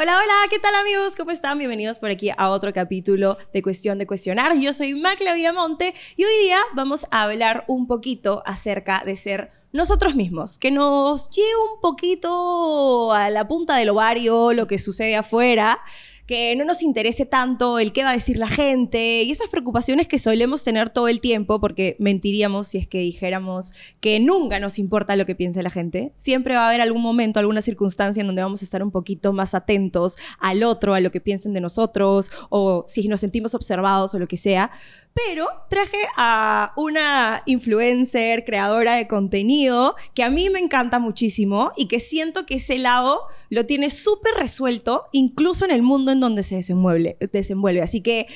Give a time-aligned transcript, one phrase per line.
[0.00, 1.16] Hola, hola, ¿qué tal amigos?
[1.16, 1.58] ¿Cómo están?
[1.58, 4.56] Bienvenidos por aquí a otro capítulo de Cuestión de Cuestionar.
[4.56, 9.50] Yo soy Macla Villamonte y hoy día vamos a hablar un poquito acerca de ser
[9.72, 15.16] nosotros mismos, que nos lleve un poquito a la punta del ovario lo que sucede
[15.16, 15.80] afuera
[16.28, 20.06] que no nos interese tanto el qué va a decir la gente y esas preocupaciones
[20.06, 24.78] que solemos tener todo el tiempo, porque mentiríamos si es que dijéramos que nunca nos
[24.78, 26.12] importa lo que piense la gente.
[26.16, 29.32] Siempre va a haber algún momento, alguna circunstancia en donde vamos a estar un poquito
[29.32, 34.12] más atentos al otro, a lo que piensen de nosotros, o si nos sentimos observados
[34.12, 34.70] o lo que sea.
[35.14, 41.88] Pero traje a una influencer, creadora de contenido, que a mí me encanta muchísimo y
[41.88, 46.42] que siento que ese lado lo tiene súper resuelto, incluso en el mundo en donde
[46.42, 47.16] se desenvuelve.
[47.32, 47.82] desenvuelve.
[47.82, 48.26] Así que,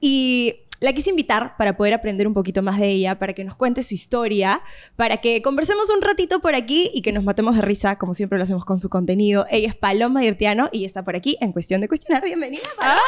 [0.00, 3.54] y la quise invitar para poder aprender un poquito más de ella, para que nos
[3.54, 4.62] cuente su historia,
[4.96, 8.38] para que conversemos un ratito por aquí y que nos matemos de risa, como siempre
[8.38, 9.46] lo hacemos con su contenido.
[9.50, 12.22] Ella es Paloma Irtiano y está por aquí en Cuestión de Cuestionar.
[12.22, 13.00] Bienvenida, Paloma.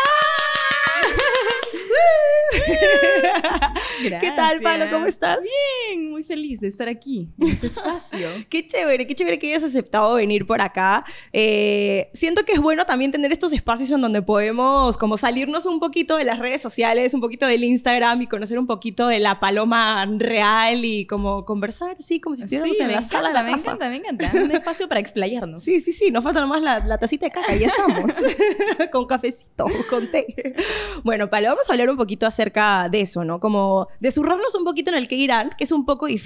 [4.20, 4.90] ¿Qué tal, Palo?
[4.90, 5.38] ¿Cómo estás?
[5.40, 5.89] Bien,
[6.30, 8.28] feliz de estar aquí, en este espacio.
[8.48, 11.04] qué chévere, qué chévere que hayas aceptado venir por acá.
[11.32, 15.80] Eh, siento que es bueno también tener estos espacios en donde podemos como salirnos un
[15.80, 19.40] poquito de las redes sociales, un poquito del Instagram y conocer un poquito de la
[19.40, 23.50] paloma real y como conversar, sí, como si estuviéramos en la sala de la me
[23.50, 24.30] encanta, me encanta.
[24.32, 25.64] Un espacio para explayarnos.
[25.64, 26.12] Sí, sí, sí.
[26.12, 28.12] Nos falta nomás la, la tacita de caca y ya estamos.
[28.92, 30.54] con cafecito, con té.
[31.02, 33.40] Bueno, Palo, vamos a hablar un poquito acerca de eso, ¿no?
[33.40, 36.19] Como de zurrarnos un poquito en el que irán, que es un poco difícil,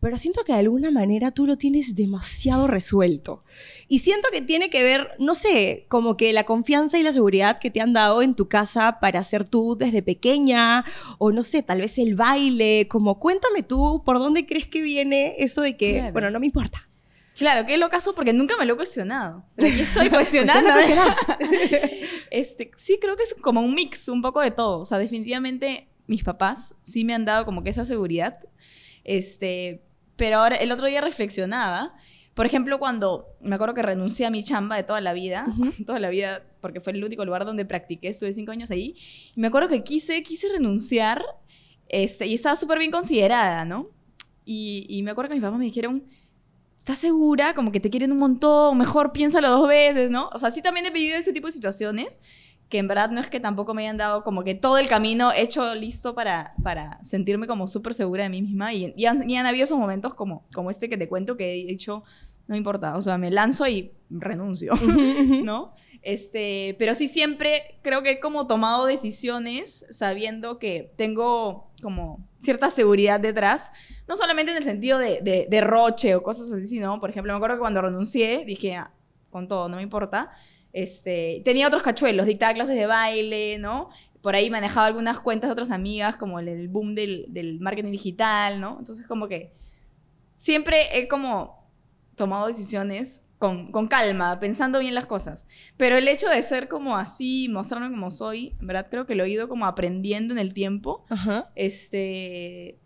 [0.00, 3.44] pero siento que de alguna manera tú lo tienes demasiado resuelto.
[3.88, 7.58] Y siento que tiene que ver, no sé, como que la confianza y la seguridad
[7.58, 10.84] que te han dado en tu casa para ser tú desde pequeña,
[11.18, 15.34] o no sé, tal vez el baile, como cuéntame tú por dónde crees que viene
[15.38, 16.88] eso de que, bueno, no me importa.
[17.36, 19.44] Claro, qué locazo porque nunca me lo he cuestionado.
[19.56, 20.70] Pero aquí estoy cuestionando.
[22.30, 24.80] este, sí, creo que es como un mix, un poco de todo.
[24.80, 28.38] O sea, definitivamente mis papás sí me han dado como que esa seguridad.
[29.06, 29.84] Este,
[30.16, 31.94] pero ahora, el otro día reflexionaba.
[32.34, 35.46] Por ejemplo, cuando me acuerdo que renuncié a mi chamba de toda la vida,
[35.86, 38.94] toda la vida, porque fue el único lugar donde practiqué, estuve cinco años ahí,
[39.34, 41.24] y me acuerdo que quise, quise renunciar,
[41.88, 43.90] este, y estaba súper bien considerada, ¿no?
[44.44, 46.04] Y, y me acuerdo que mis papás me dijeron,
[46.80, 47.54] ¿estás segura?
[47.54, 50.28] Como que te quieren un montón, mejor piénsalo dos veces, ¿no?
[50.32, 52.20] O sea, sí también he vivido ese tipo de situaciones,
[52.68, 55.32] que en verdad no es que tampoco me hayan dado como que todo el camino
[55.32, 58.74] hecho listo para, para sentirme como súper segura de mí misma.
[58.74, 61.50] Y, y, han, y, han, habido esos momentos como, como este que te cuento que
[61.50, 62.02] he dicho,
[62.48, 64.74] no importa, o sea, me lanzo y renuncio,
[65.44, 65.74] ¿no?
[66.02, 72.70] Este, pero sí siempre creo que he como tomado decisiones sabiendo que tengo como cierta
[72.70, 73.70] seguridad detrás,
[74.08, 77.32] no solamente en el sentido de, de, de roche o cosas así, sino, por ejemplo,
[77.32, 78.92] me acuerdo que cuando renuncié dije, ah,
[79.30, 80.32] con todo, no me importa,
[80.76, 83.88] este, tenía otros cachuelos, dictaba clases de baile, ¿no?
[84.20, 87.92] Por ahí manejaba algunas cuentas de otras amigas, como el, el boom del, del, marketing
[87.92, 88.76] digital, ¿no?
[88.78, 89.54] Entonces, como que
[90.34, 91.66] siempre he como
[92.14, 95.48] tomado decisiones con, con, calma, pensando bien las cosas.
[95.78, 99.24] Pero el hecho de ser como así, mostrarme como soy, en verdad creo que lo
[99.24, 101.06] he ido como aprendiendo en el tiempo.
[101.08, 101.50] Ajá.
[101.54, 102.78] Este...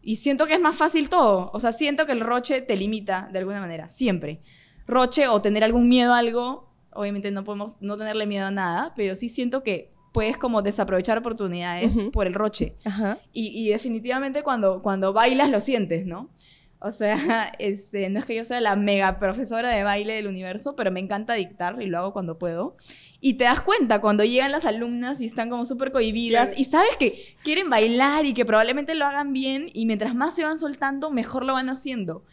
[0.00, 1.50] Y siento que es más fácil todo.
[1.52, 4.40] O sea, siento que el roche te limita de alguna manera, siempre.
[4.86, 6.65] Roche o tener algún miedo a algo
[6.96, 11.18] obviamente no podemos no tenerle miedo a nada, pero sí siento que puedes como desaprovechar
[11.18, 12.10] oportunidades uh -huh.
[12.10, 12.74] por el roche.
[12.84, 13.18] -huh.
[13.32, 16.30] y, y, definitivamente cuando, cuando bailas lo sientes, ¿no?
[16.78, 20.76] O sea, este, no es que yo sea la mega profesora de baile del universo,
[20.76, 22.76] pero me encanta dictar y lo hago cuando puedo.
[23.20, 26.96] Y te das cuenta cuando llegan las alumnas y están como súper cohibidas y sabes
[26.98, 31.10] que quieren bailar y que probablemente lo hagan bien y mientras más se van soltando,
[31.10, 32.24] mejor lo van haciendo.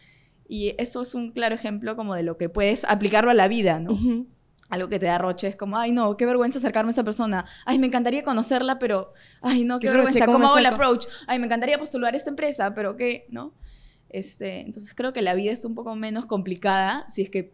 [0.46, 3.80] Y eso es un claro ejemplo como de lo que puedes aplicarlo a la vida,
[3.80, 3.92] ¿no?
[3.92, 4.26] Uh -huh
[4.68, 7.44] algo que te da roche, es como, ay no, qué vergüenza acercarme a esa persona,
[7.64, 11.06] ay me encantaría conocerla, pero, ay no, qué, qué vergüenza, ¿cómo, hago el approach?
[11.26, 13.52] Ay me encantaría postular a esta empresa, pero qué, ¿no?
[14.08, 17.52] Este, entonces creo que la vida es un poco menos complicada si es que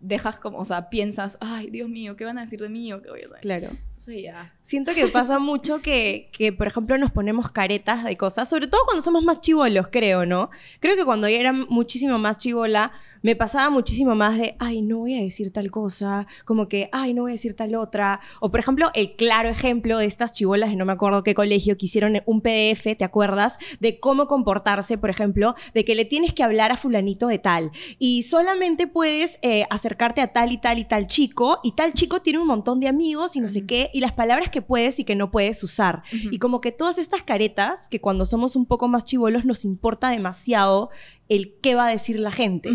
[0.00, 3.02] dejas como, o sea, piensas, ay, Dios mío, ¿qué van a decir de mí o
[3.02, 3.40] qué voy a hacer?
[3.40, 3.68] Claro.
[3.70, 4.54] Entonces ya.
[4.62, 8.82] Siento que pasa mucho que, que, por ejemplo, nos ponemos caretas de cosas, sobre todo
[8.84, 10.50] cuando somos más chivolos, creo, ¿no?
[10.80, 14.98] Creo que cuando yo era muchísimo más chivola, me pasaba muchísimo más de, ay, no
[14.98, 18.20] voy a decir tal cosa, como que, ay, no voy a decir tal otra.
[18.40, 21.76] O, por ejemplo, el claro ejemplo de estas chivolas de no me acuerdo qué colegio
[21.76, 23.58] que hicieron un PDF, ¿te acuerdas?
[23.80, 27.70] De cómo comportarse, por ejemplo, de que le tienes que hablar a fulanito de tal.
[27.98, 32.20] Y solamente puedes eh, acercarte a tal y tal y tal chico, y tal chico
[32.20, 35.04] tiene un montón de amigos y no sé qué, y las palabras que puedes y
[35.04, 36.02] que no puedes usar.
[36.10, 40.10] Y como que todas estas caretas, que cuando somos un poco más chivolos nos importa
[40.10, 40.90] demasiado
[41.28, 42.70] el qué va a decir la gente.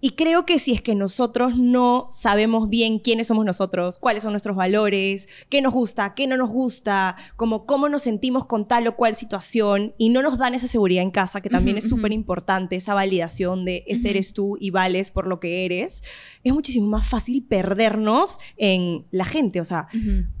[0.00, 4.32] Y creo que si es que nosotros no sabemos bien quiénes somos nosotros, cuáles son
[4.32, 8.86] nuestros valores, qué nos gusta, qué no nos gusta, como cómo nos sentimos con tal
[8.86, 12.12] o cual situación y no nos dan esa seguridad en casa, que también es súper
[12.12, 16.02] importante, esa validación de ese eres tú y vales por lo que eres,
[16.44, 19.60] es muchísimo más fácil perdernos en la gente.
[19.60, 19.88] O sea,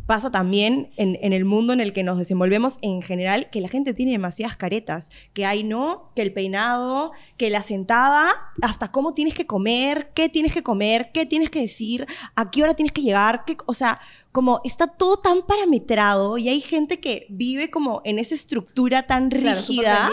[0.06, 3.68] pasa también en, en, el mundo en el que nos desenvolvemos en general, que la
[3.68, 8.32] gente tiene demasiadas caretas, que hay no, que el peinado, que la sentada,
[8.62, 12.62] hasta cómo tienes que comer, qué tienes que comer, qué tienes que decir, a qué
[12.62, 14.00] hora tienes que llegar, qué, o sea,
[14.32, 19.30] como está todo tan parametrado y hay gente que vive como en esa estructura tan
[19.30, 20.10] rígida,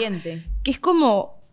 [0.62, 1.43] que es como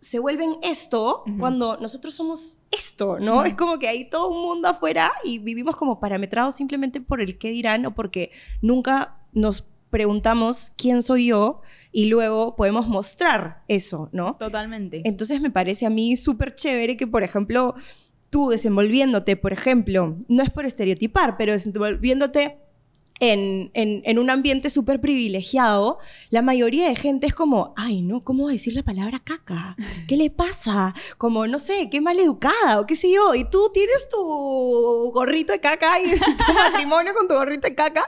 [0.00, 3.44] se vuelven esto cuando nosotros somos esto, ¿no?
[3.44, 7.38] Es como que hay todo un mundo afuera y vivimos como parametrados simplemente por el
[7.38, 8.30] qué dirán o porque
[8.62, 11.60] nunca nos preguntamos quién soy yo
[11.92, 14.36] y luego podemos mostrar eso, ¿no?
[14.36, 15.02] Totalmente.
[15.04, 17.74] Entonces me parece a mí súper chévere que, por ejemplo,
[18.30, 22.58] tú desenvolviéndote, por ejemplo, no es por estereotipar, pero desenvolviéndote
[23.20, 25.98] en, en, un ambiente súper privilegiado,
[26.30, 29.76] la mayoría de gente es como, ay, no, ¿cómo va a decir la palabra caca?
[30.08, 30.94] ¿Qué le pasa?
[31.18, 33.34] Como, no sé, qué mal educada o qué sé yo.
[33.34, 34.18] Y tú tienes tu
[35.12, 38.06] gorrito de caca y tu matrimonio con tu gorrito de caca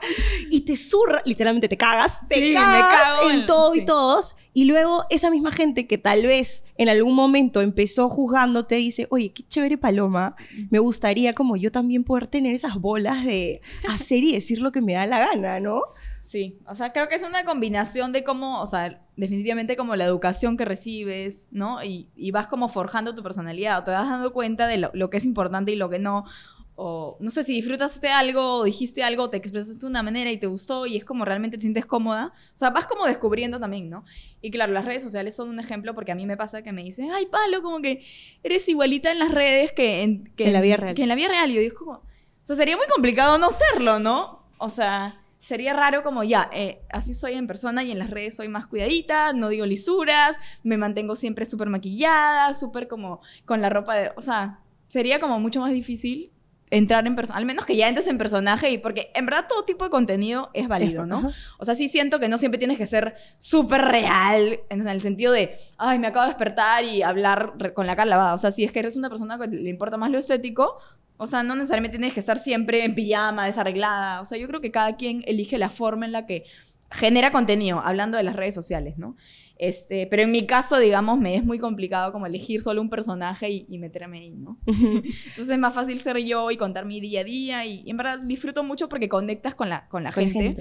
[0.50, 4.34] y te zurra, literalmente te cagas, te cagas en todo y todos.
[4.54, 9.32] Y luego esa misma gente que tal vez en algún momento empezó juzgándote dice, oye,
[9.32, 10.36] qué chévere paloma,
[10.70, 14.82] me gustaría como yo también poder tener esas bolas de hacer y decir lo que
[14.82, 15.82] me da la gana, ¿no?
[16.20, 20.04] Sí, o sea, creo que es una combinación de cómo, o sea, definitivamente como la
[20.04, 21.82] educación que recibes, ¿no?
[21.82, 25.16] Y, vas como forjando tu personalidad, o te das dando cuenta de lo, lo, que
[25.16, 26.24] es importante y lo que no
[26.74, 30.38] o no sé si disfrutaste algo o dijiste algo, te expresaste de una manera y
[30.38, 32.32] te gustó y es como realmente te sientes cómoda.
[32.34, 34.04] O sea, vas como descubriendo también, ¿no?
[34.40, 36.82] Y claro, las redes sociales son un ejemplo porque a mí me pasa que me
[36.82, 38.04] dicen, ay, Palo, como que
[38.42, 40.94] eres igualita en las redes que en, que en la vida real.
[40.94, 41.50] Que en la vida real.
[41.50, 42.02] Y yo digo, como, o
[42.42, 44.46] sea, sería muy complicado no serlo, ¿no?
[44.58, 48.36] O sea, sería raro como ya, eh, así soy en persona y en las redes
[48.36, 53.68] soy más cuidadita, no digo lisuras, me mantengo siempre súper maquillada, súper como con la
[53.68, 56.32] ropa de, o sea, sería como mucho más difícil
[56.72, 59.62] entrar en persona, al menos que ya entres en personaje y porque en verdad todo
[59.64, 61.30] tipo de contenido es válido, ¿no?
[61.58, 65.34] O sea, sí siento que no siempre tienes que ser súper real en el sentido
[65.34, 68.32] de, ay, me acabo de despertar y hablar con la cara lavada.
[68.32, 70.78] O sea, si es que eres una persona que le importa más lo estético,
[71.18, 74.22] o sea, no necesariamente tienes que estar siempre en pijama, desarreglada.
[74.22, 76.46] O sea, yo creo que cada quien elige la forma en la que
[76.92, 79.16] genera contenido, hablando de las redes sociales, ¿no?
[79.56, 83.48] Este, pero en mi caso, digamos, me es muy complicado como elegir solo un personaje
[83.50, 84.58] y, meterme ahí, ¿no?
[84.66, 88.18] Entonces es más fácil ser yo y contar mi día a día y, en verdad
[88.18, 90.56] disfruto mucho porque conectas con la, con la gente.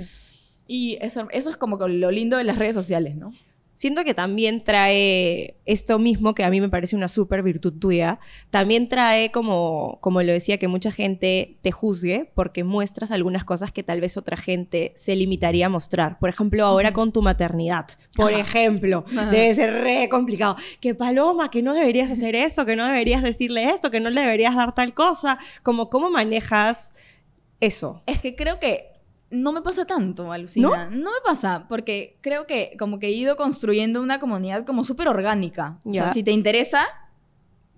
[0.68, 3.32] Y eso, eso es como lo lindo de las redes sociales, ¿no?
[3.82, 8.20] Siento que también trae esto mismo, que a mí me parece una súper virtud tuya,
[8.52, 13.72] también trae como, como lo decía, que mucha gente te juzgue porque muestras algunas cosas
[13.72, 16.20] que tal vez otra gente se limitaría a mostrar.
[16.20, 20.58] Por ejemplo, ahora con tu maternidad, por ejemplo, debe ser re complicado.
[20.80, 24.22] Que Paloma, que no deberías hacer eso, que no deberías decirle esto, que no le
[24.22, 25.40] deberías dar tal cosa.
[25.64, 26.94] Como, ¿cómo manejas
[27.60, 28.04] eso?
[28.06, 28.91] Es que creo que
[29.32, 30.90] no me pasa tanto, alucina.
[30.92, 31.12] ¿No?
[31.12, 35.80] me pasa, porque creo que como que he ido construyendo una comunidad como súper orgánica.
[35.86, 36.86] O sea, si te interesa,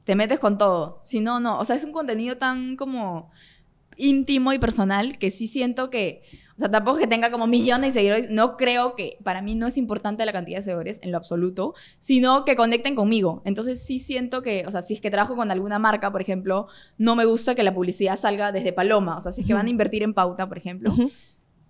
[0.04, 1.00] te metes con todo.
[1.04, 1.60] Si no, no.
[1.60, 3.32] O sea, es un contenido tan como
[3.96, 6.24] íntimo y personal que sí siento que,
[6.56, 9.68] o sea, tampoco que tenga como millones de seguidores, no creo que, para mí no
[9.68, 13.44] es importante la cantidad de seguidores en lo absoluto, sino que conecten conmigo.
[13.46, 16.68] Entonces sí siento que, o sea, si es que trabajo con alguna marca, por ejemplo,
[16.98, 19.68] no me gusta que la publicidad salga desde Paloma, o sea, si es que van
[19.68, 20.94] a invertir en pauta, por ejemplo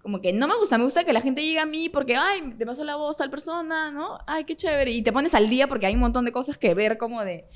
[0.03, 2.53] como que no me gusta, me gusta que la gente llegue a mí porque, ay,
[2.57, 4.19] te pasó la voz tal persona, ¿no?
[4.27, 4.91] Ay, qué chévere.
[4.91, 7.47] Y te pones al día porque hay un montón de cosas que ver como de...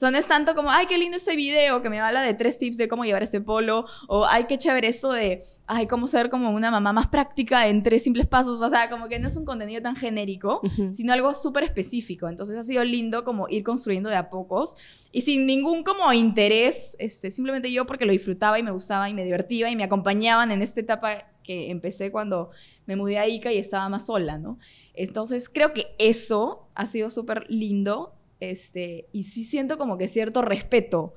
[0.00, 2.58] Sea, no es tanto como, ay, qué lindo este video que me habla de tres
[2.58, 6.30] tips de cómo llevar este polo, o ay, qué chévere esto de, ay, cómo ser
[6.30, 8.62] como una mamá más práctica en tres simples pasos.
[8.62, 12.28] O sea, como que no es un contenido tan genérico, sino algo súper específico.
[12.30, 14.74] Entonces ha sido lindo como ir construyendo de a pocos
[15.12, 19.12] y sin ningún como interés, este, simplemente yo porque lo disfrutaba y me gustaba y
[19.12, 22.52] me divertía y me acompañaban en esta etapa que empecé cuando
[22.86, 24.58] me mudé a Ica y estaba más sola, ¿no?
[24.94, 30.40] Entonces creo que eso ha sido súper lindo este, y sí siento como que cierto
[30.40, 31.14] respeto,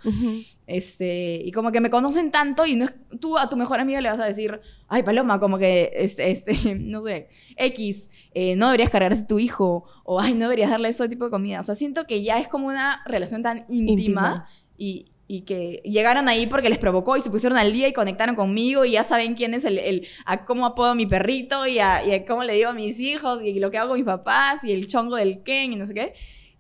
[0.68, 4.02] este, y como que me conocen tanto y no es, tú a tu mejor amiga
[4.02, 8.68] le vas a decir, ay Paloma, como que, este, este no sé, X, eh, no
[8.68, 11.76] deberías cargarse tu hijo, o ay, no deberías darle ese tipo de comida, o sea,
[11.76, 16.68] siento que ya es como una relación tan íntima, y, y que llegaron ahí porque
[16.68, 19.64] les provocó y se pusieron al día y conectaron conmigo y ya saben quién es
[19.64, 22.70] el, el a cómo apodo a mi perrito y a, y a, cómo le digo
[22.70, 25.72] a mis hijos y lo que hago con mis papás y el chongo del Ken
[25.72, 26.14] y no sé qué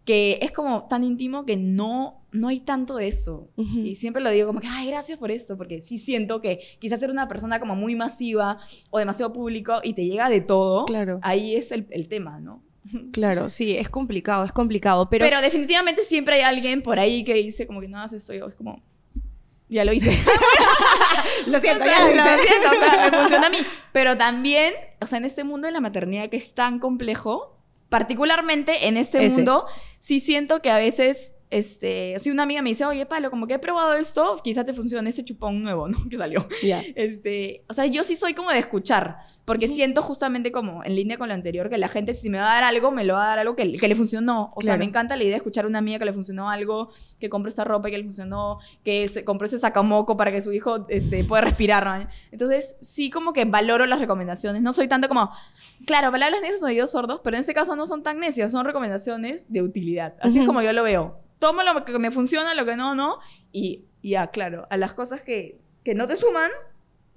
[0.05, 3.49] que es como tan íntimo que no, no hay tanto de eso.
[3.57, 6.99] Y siempre lo digo como que, ay, gracias por esto, porque sí siento que quizás
[6.99, 8.57] ser una persona como muy masiva
[8.89, 11.19] o demasiado público y te llega de todo, claro.
[11.21, 12.63] ahí es el, el tema, ¿no?
[13.11, 15.25] Claro, sí, es complicado, es complicado, pero...
[15.25, 18.47] Pero definitivamente siempre hay alguien por ahí que dice como que no haces esto, yo
[18.47, 18.81] es como...
[19.69, 20.11] Ya lo hice.
[21.47, 22.17] lo siento, ya lo hice.
[22.17, 23.57] Lo siento, o sea, me funciona a mí.
[23.91, 27.52] Pero también, o sea, en este mundo de la maternidad que es tan complejo,
[27.93, 29.67] particularmente en este mundo,
[29.99, 33.53] sí siento que a veces este, si una amiga me dice, oye, Palo, como que
[33.53, 35.97] he probado esto, quizá te funcione este chupón nuevo, ¿no?
[36.09, 36.47] Que salió.
[36.95, 41.19] Este, o sea, yo sí soy como de escuchar, porque siento justamente como en línea
[41.19, 43.25] con lo anterior, que la gente si me va a dar algo, me lo va
[43.25, 44.51] a dar algo que, que le funcionó.
[44.55, 46.89] O sea, me encanta la idea de escuchar a una amiga que le funcionó algo,
[47.19, 50.41] que compró esta ropa y que le funcionó, que se, compró ese sacamoco para que
[50.41, 52.07] su hijo este, pueda respirar, ¿no?
[52.31, 54.63] Entonces, sí como que valoro las recomendaciones.
[54.63, 55.29] No soy tanto como,
[55.85, 58.65] claro, palabras necias son oídos sordos, pero en ese caso no son tan necias, son
[58.65, 60.15] recomendaciones de utilidad.
[60.19, 63.19] Así es como yo lo veo tomo lo que me funciona, lo que no, no.
[63.51, 66.49] Y ya, claro, a las cosas que, que no te suman,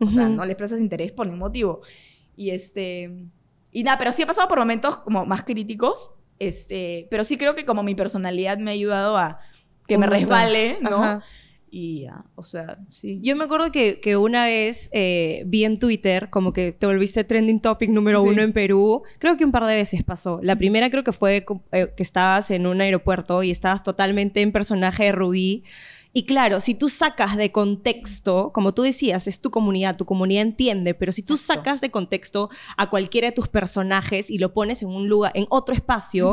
[0.01, 1.81] o sea, no les prestas interés por ningún motivo.
[2.35, 3.25] Y este.
[3.71, 6.13] Y nada, pero sí he pasado por momentos como más críticos.
[6.41, 9.39] Este, pero sí creo que como mi personalidad me ha ayudado a
[9.87, 11.23] que me resbale, ¿no?
[11.69, 13.19] Y ya, o sea, sí.
[13.23, 17.25] Yo me acuerdo que, que una vez eh, vi en Twitter como que te volviste
[17.25, 19.03] trending topic número uno en Perú.
[19.19, 20.41] Creo que un par de veces pasó.
[20.43, 24.53] La primera creo que fue eh, que estabas en un aeropuerto y estabas totalmente en
[24.53, 25.65] personaje de Rubí.
[26.13, 30.45] Y claro, si tú sacas de contexto, como tú decías, es tu comunidad, tu comunidad
[30.45, 34.83] entiende, pero si tú sacas de contexto a cualquiera de tus personajes y lo pones
[34.83, 36.33] en un lugar, en otro espacio,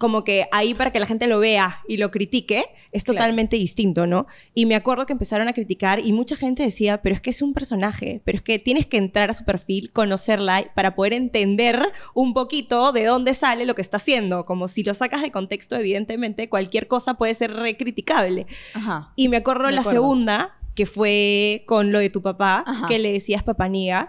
[0.00, 4.06] como que ahí para que la gente lo vea y lo critique, es totalmente distinto,
[4.06, 4.26] ¿no?
[4.54, 7.42] Y me acuerdo que empezaron a criticar y mucha gente decía, pero es que es
[7.42, 11.92] un personaje, pero es que tienes que entrar a su perfil, conocerla para poder entender
[12.14, 14.46] un poquito de dónde sale lo que está haciendo.
[14.46, 18.46] Como si lo sacas de contexto, evidentemente, cualquier cosa puede ser recriticable.
[18.72, 19.12] Ajá.
[19.16, 23.42] Y me acuerdo la segunda, que fue con lo de tu papá, que le decías
[23.42, 24.08] papanía.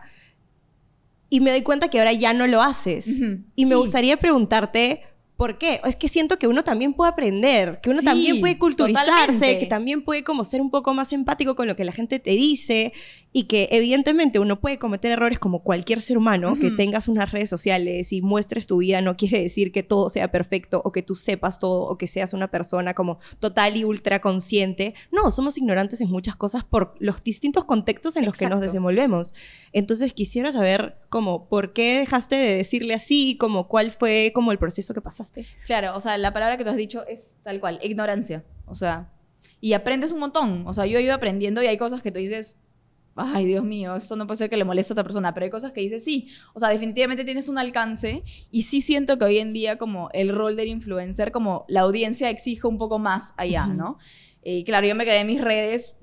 [1.30, 3.08] Y me doy cuenta que ahora ya no lo haces.
[3.56, 5.04] Y me gustaría preguntarte,
[5.42, 5.82] ¿Por qué?
[5.86, 10.04] Es que siento que uno también puede aprender, que uno también puede culturizarse, que también
[10.04, 12.94] puede como ser un poco más empático con lo que la gente te dice
[13.34, 17.50] y que evidentemente uno puede cometer errores como cualquier ser humano, que tengas unas redes
[17.50, 21.16] sociales y muestres tu vida no quiere decir que todo sea perfecto o que tú
[21.16, 24.94] sepas todo o que seas una persona como total y ultra consciente.
[25.12, 29.34] No, somos ignorantes en muchas cosas por los distintos contextos en los que nos desenvolvemos.
[29.74, 34.60] Entonces quisiera saber como por qué dejaste de decirle así, como cuál fue como el
[34.60, 35.31] proceso que pasaste.
[35.66, 38.44] Claro, o sea, la palabra que tú has dicho es tal cual, ignorancia.
[38.66, 39.12] O sea,
[39.60, 40.66] y aprendes un montón.
[40.68, 42.58] O sea, yo he ido aprendiendo y hay cosas que tú dices,
[43.16, 45.50] ay, Dios mío, esto no puede ser que le moleste a otra persona, pero hay
[45.50, 49.40] cosas que dices, sí, o sea, definitivamente tienes un alcance y sí siento que hoy
[49.40, 53.68] en día como el rol del influencer, como la audiencia exige un poco más allá,
[53.68, 53.98] ¿no?
[54.44, 55.96] Y claro, yo me creé mis redes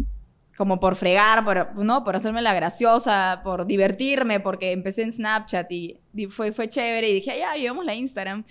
[0.59, 2.03] como por fregar, por, ¿no?
[2.03, 6.01] por hacerme la graciosa, por divertirme, porque empecé en Snapchat y,
[6.31, 8.45] fue, chévere y dije, ya, llevamos la Instagram.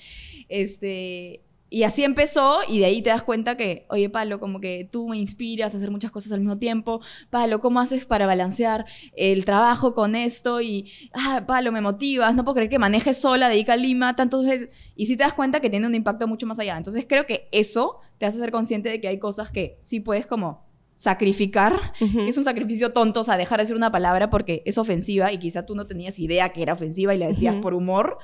[0.47, 4.87] Este, y así empezó y de ahí te das cuenta que, oye, Palo, como que
[4.89, 7.01] tú me inspiras a hacer muchas cosas al mismo tiempo.
[7.29, 8.85] Palo, ¿cómo haces para balancear
[9.17, 10.61] el trabajo con esto?
[10.61, 14.15] Y, ah, Palo, me motivas, no puedo creer que manejes sola de Ica a Lima
[14.15, 14.69] tantas veces.
[14.95, 16.77] Y sí te das cuenta que tiene un impacto mucho más allá.
[16.77, 20.25] Entonces creo que eso te hace ser consciente de que hay cosas que sí puedes
[20.25, 20.66] como
[20.98, 21.80] sacrificar,
[22.27, 25.38] es un sacrificio tonto, o sea, dejar de decir una palabra porque es ofensiva y
[25.38, 28.18] quizá tú no tenías idea que era ofensiva y la decías por humor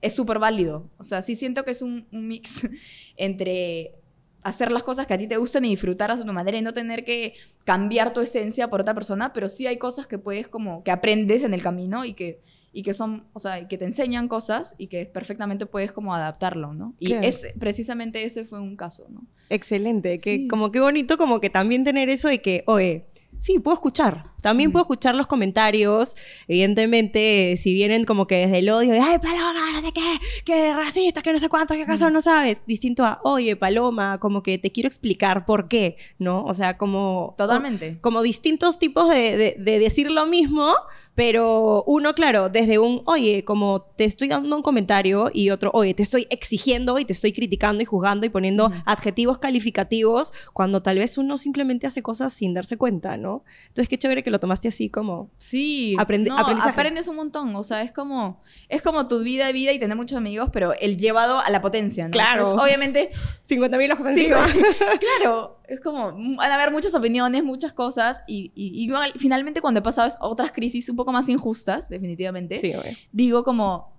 [0.00, 0.90] es súper válido.
[0.98, 2.68] O sea, sí siento que es un, mix
[3.16, 3.94] entre
[4.42, 6.72] hacer las cosas que a ti te gustan y disfrutarlas a tu manera y no
[6.72, 10.82] tener que cambiar tu esencia por otra persona, pero sí hay cosas que puedes como,
[10.82, 12.40] que aprendes en el camino y que,
[12.72, 16.72] y que son, o sea, que te enseñan cosas y que perfectamente puedes como adaptarlo,
[16.72, 16.94] ¿no?
[16.98, 17.26] Y Claro.
[17.28, 19.26] es, precisamente ese fue un caso, ¿no?
[19.50, 20.48] Excelente, que Sí.
[20.48, 24.24] como que bonito como que también tener eso de que, oye, sí, puedo escuchar.
[24.42, 24.72] También Mm.
[24.72, 26.14] puedo escuchar los comentarios.
[26.48, 30.72] Evidentemente, si vienen como que desde el odio, de, ay, Paloma, no sé qué, que
[30.74, 32.58] racista, que no sé cuánto, que acaso no sabes.
[32.66, 36.44] Distinto a, oye, Paloma, como que te quiero explicar por qué, ¿no?
[36.44, 37.34] O sea, como...
[37.38, 37.98] Totalmente.
[38.00, 40.72] como distintos tipos de, de- de decir lo mismo,
[41.14, 45.94] pero uno, claro, desde un, oye, como te estoy dando un comentario y otro, oye,
[45.94, 48.74] te estoy exigiendo y te estoy criticando y juzgando y poniendo Ujú.
[48.86, 53.44] adjetivos calificativos cuando tal vez uno simplemente hace cosas sin darse cuenta, ¿no?
[53.68, 55.30] Entonces, qué chévere que lo tomaste así como...
[55.36, 59.70] Sí, no, aprendes un montón, o sea, es como, es como tu vida de vida
[59.72, 62.10] y tener muchos amigos, pero el llevado a la potencia, ¿no?
[62.10, 62.42] Claro.
[62.42, 63.10] Entonces, obviamente,
[63.42, 64.44] 50 mil ojos Sí, encima.
[65.20, 69.82] claro, es como, van a haber muchas opiniones, muchas cosas, y, y- finalmente cuando he
[69.82, 72.72] pasado otras crisis un poco más injustas, definitivamente, Sí,
[73.12, 73.92] digo como,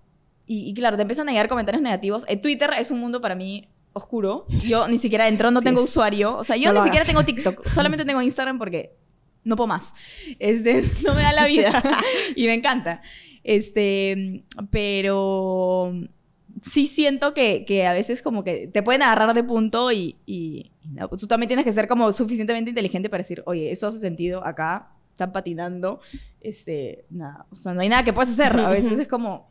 [0.45, 2.25] y, y claro, te empiezan a llegar comentarios negativos.
[2.27, 4.45] En Twitter es un mundo para mí oscuro.
[4.49, 6.35] Yo ni siquiera entro, no Sí tengo usuario.
[6.35, 7.07] O sea, yo No ni siquiera hagas.
[7.07, 8.97] tengo TikTok, solamente tengo Instagram porque
[9.43, 9.93] no puedo más.
[10.39, 11.83] Este, no me da la vida
[12.35, 13.01] y me encanta.
[13.43, 15.93] Este, pero
[16.61, 20.71] sí siento que, que a veces como que te pueden agarrar de punto y, y-
[20.85, 24.45] no, tú también tienes que ser como suficientemente inteligente para decir, oye, eso hace sentido
[24.45, 25.99] acá, están patinando,
[26.41, 28.59] este, nada, o sea, no hay nada que puedas hacer.
[28.59, 29.49] A veces es como,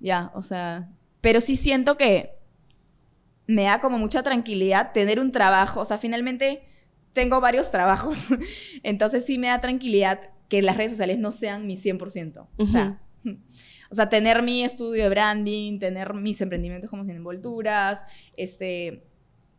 [0.00, 0.88] ya, o sea,
[1.20, 2.30] pero sí siento que
[3.46, 6.62] me da como mucha tranquilidad tener un trabajo, o sea, finalmente
[7.12, 8.26] tengo varios trabajos,
[8.82, 12.46] entonces sí me da tranquilidad que las redes sociales no sean mi 100%.
[12.56, 13.00] O sea,
[13.90, 18.04] o sea, tener mi estudio de branding, tener mis emprendimientos como sin envolturas,
[18.36, 19.04] este,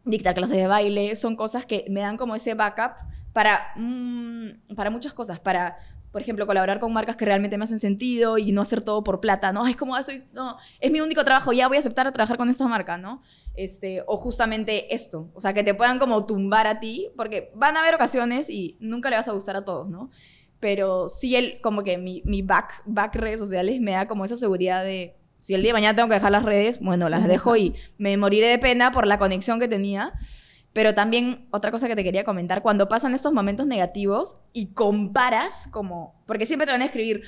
[0.06, 2.94] dictar clases de baile, son cosas que me dan como ese backup
[3.32, 5.78] para, mm, para muchas cosas, para,
[6.14, 9.20] por ejemplo, colaborar con marcas que realmente me hacen sentido y no hacer todo por
[9.20, 9.66] plata, ¿no?
[9.66, 12.38] Es como, ah, soy, no, es mi único trabajo, ya voy a aceptar a trabajar
[12.38, 13.24] con esta marca, ¿no?
[13.56, 17.76] Este, o justamente esto, o sea, que te puedan como tumbar a ti, porque van
[17.78, 20.12] a haber ocasiones y nunca le vas a gustar a todos, ¿no?
[20.60, 24.36] Pero sí, el, como que mi, mi back, back redes sociales me da como esa
[24.36, 27.58] seguridad de, si el día de mañana tengo que dejar las redes, bueno, las dejo
[27.58, 30.14] y me moriré de pena por la conexión que tenía.
[30.74, 35.68] Pero también otra cosa que te quería comentar, cuando pasan estos momentos negativos y comparas
[35.72, 37.24] como, porque siempre te van a escribir,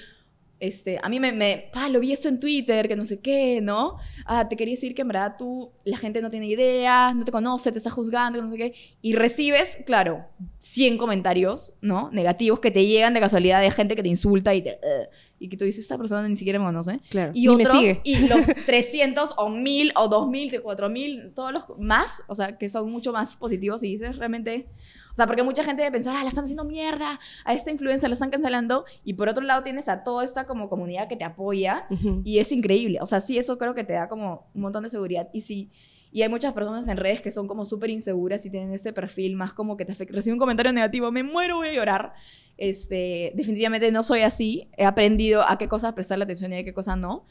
[0.60, 3.60] este, a mí me, me ah, lo vi esto en Twitter, que no sé qué,
[3.62, 3.98] ¿no?
[4.26, 7.32] Ah, te quería decir que en verdad tú, la gente no tiene idea, no te
[7.32, 10.26] conoce, te está juzgando, no sé qué, y recibes, claro,
[10.58, 12.10] 100 comentarios, ¿no?
[12.12, 14.80] Negativos que te llegan de casualidad de gente que te insulta y te...
[14.82, 17.00] "Ugh", y que tú dices, esta persona ni siquiera me conoce.
[17.10, 17.32] Claro.
[17.36, 18.02] Y Ni me otros, sigue.
[18.04, 22.90] y los 300 o 1000 o 2000, 4000, todos los más, o sea, que son
[22.92, 24.68] mucho más positivos y dices realmente,
[25.12, 28.10] o sea, porque mucha gente debe pensar, ah, la están haciendo mierda, a esta influencer
[28.10, 31.24] la están cancelando, y por otro lado tienes a toda esta como comunidad que te
[31.26, 32.22] apoya, Ujú.
[32.24, 34.90] y es increíble, o sea, sí, eso creo que te da como un montón de
[34.90, 35.70] seguridad, y sí,
[36.16, 39.36] y hay muchas personas en redes que son como súper inseguras y tienen este perfil
[39.36, 42.14] más como que te afecta, recibe un comentario negativo, me muero, voy a llorar,
[42.58, 44.70] este, definitivamente no soy así.
[44.78, 47.26] He aprendido a qué cosas prestarle atención y a qué cosas no.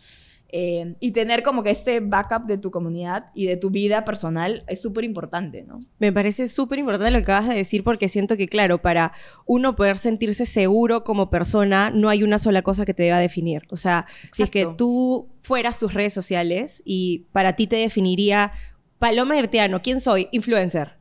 [0.57, 4.63] Eh, y tener como que este backup de tu comunidad y de tu vida personal
[4.69, 5.81] es súper importante, ¿no?
[5.99, 9.15] Me parece súper importante lo que acabas de decir porque siento que, claro, para
[9.47, 13.63] uno poder sentirse seguro como persona, no hay una sola cosa que te deba definir.
[13.71, 14.77] O sea, si es que Exacto.
[14.77, 18.53] tú fueras tus redes sociales y para ti te definiría
[18.99, 20.29] Paloma Irteano, ¿quién soy?
[20.33, 20.97] Influencer.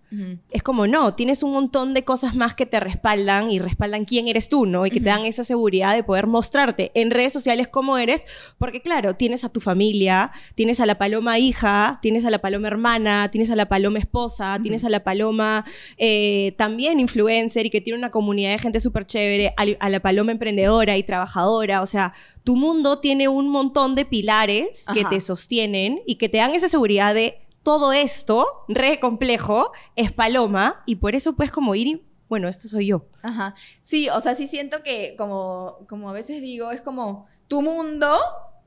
[0.51, 4.27] Es como, no, tienes un montón de cosas más que te respaldan y respaldan quién
[4.27, 4.85] eres tú, ¿no?
[4.85, 8.25] Y que te dan esa seguridad de poder mostrarte en redes sociales cómo eres,
[8.59, 12.67] porque claro, tienes a tu familia, tienes a la paloma hija, tienes a la paloma
[12.67, 15.65] hermana, tienes a la paloma esposa, tienes a la paloma
[15.97, 20.31] eh, también influencer y que tiene una comunidad de gente súper chévere, a, la paloma
[20.31, 26.01] emprendedora y trabajadora, o sea, tu mundo tiene un montón de pilares que te sostienen
[26.05, 31.15] y que te dan esa seguridad de todo esto, re complejo, es paloma y por
[31.15, 33.07] eso puedes como ir y, bueno, esto soy yo.
[33.21, 33.55] Ajá.
[33.81, 38.17] Sí, o sea, sí siento que como, como a veces digo, es como tu mundo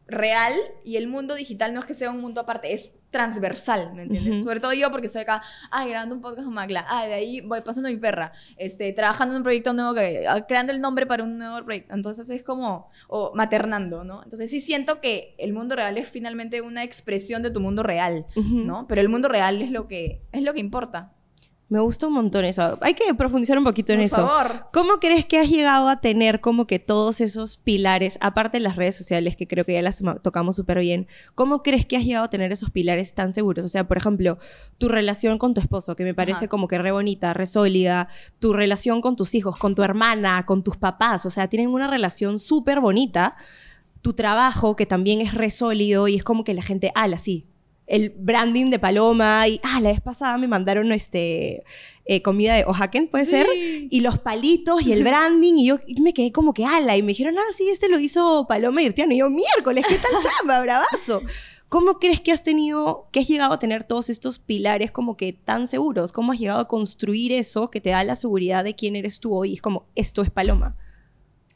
[0.07, 0.55] real
[0.85, 4.43] y el mundo digital no es que sea un mundo aparte, es transversal, ¿me entiendes?
[4.43, 7.41] Sobre todo yo porque estoy acá, ay, grabando un podcast con Magla, ay, de ahí
[7.41, 11.07] voy pasando mi perra, este, trabajando en un proyecto nuevo, que, ah, creando el nombre
[11.07, 14.23] para un nuevo proyecto, entonces es como, o maternando, ¿no?
[14.23, 18.27] Entonces sí siento que el mundo real es finalmente una expresión de tu mundo real,
[18.37, 18.87] ¿no?
[18.87, 21.16] Pero el mundo real es lo que, es lo que importa.
[21.69, 22.79] Me gusta un montón eso.
[22.81, 24.17] Hay que profundizar un poquito en Por eso.
[24.29, 24.67] favor.
[24.73, 28.77] ¿Cómo crees que has llegado a tener como que todos esos pilares, aparte de las
[28.77, 32.27] redes sociales, que creo que ya las tocamos súper bien, ¿cómo crees que has llegado
[32.27, 33.65] a tener esos pilares tan seguros?
[33.67, 34.39] O sea, por ejemplo,
[34.79, 36.49] tu relación con tu esposo, que me parece Ajá.
[36.49, 40.63] como que re bonita, re sólida, tu relación con tus hijos, con tu hermana, con
[40.63, 43.35] tus papás, o sea, tienen una relación súper bonita.
[44.03, 47.45] tu trabajo, que también es re sólido y es como que la gente, ala, sí,
[47.87, 51.63] el branding de Paloma y, ah, la vez pasada me mandaron este,
[52.05, 56.13] eh, comida de Oaxaca, puede ser, y los palitos y el branding y yo me
[56.13, 59.13] quedé como que, ala, y me dijeron, ah, sí, este lo hizo Paloma y Irtiano,
[59.13, 61.23] y yo, miércoles, ¿qué tal chamba, bravazo?
[61.69, 65.33] ¿Cómo crees que has tenido, que has llegado a tener todos estos pilares como que
[65.33, 66.13] tan seguros?
[66.13, 69.35] ¿Cómo has llegado a construir eso que te da la seguridad de quién eres tú
[69.35, 69.55] hoy?
[69.55, 70.77] Es como, esto es Paloma.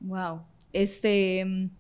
[0.01, 0.43] Wow.
[0.73, 1.71] Este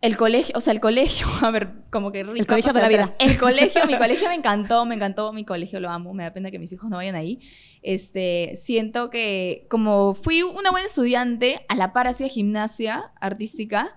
[0.00, 2.20] el colegio, o sea, el colegio, a ver, como que...
[2.20, 3.14] El colegio de la vida.
[3.18, 6.50] El colegio, mi colegio me encantó, me encantó, mi colegio lo amo, me da pena
[6.50, 7.40] que mis hijos no vayan ahí.
[7.82, 13.96] Este, siento que como fui una buena estudiante, a la par hacía gimnasia artística,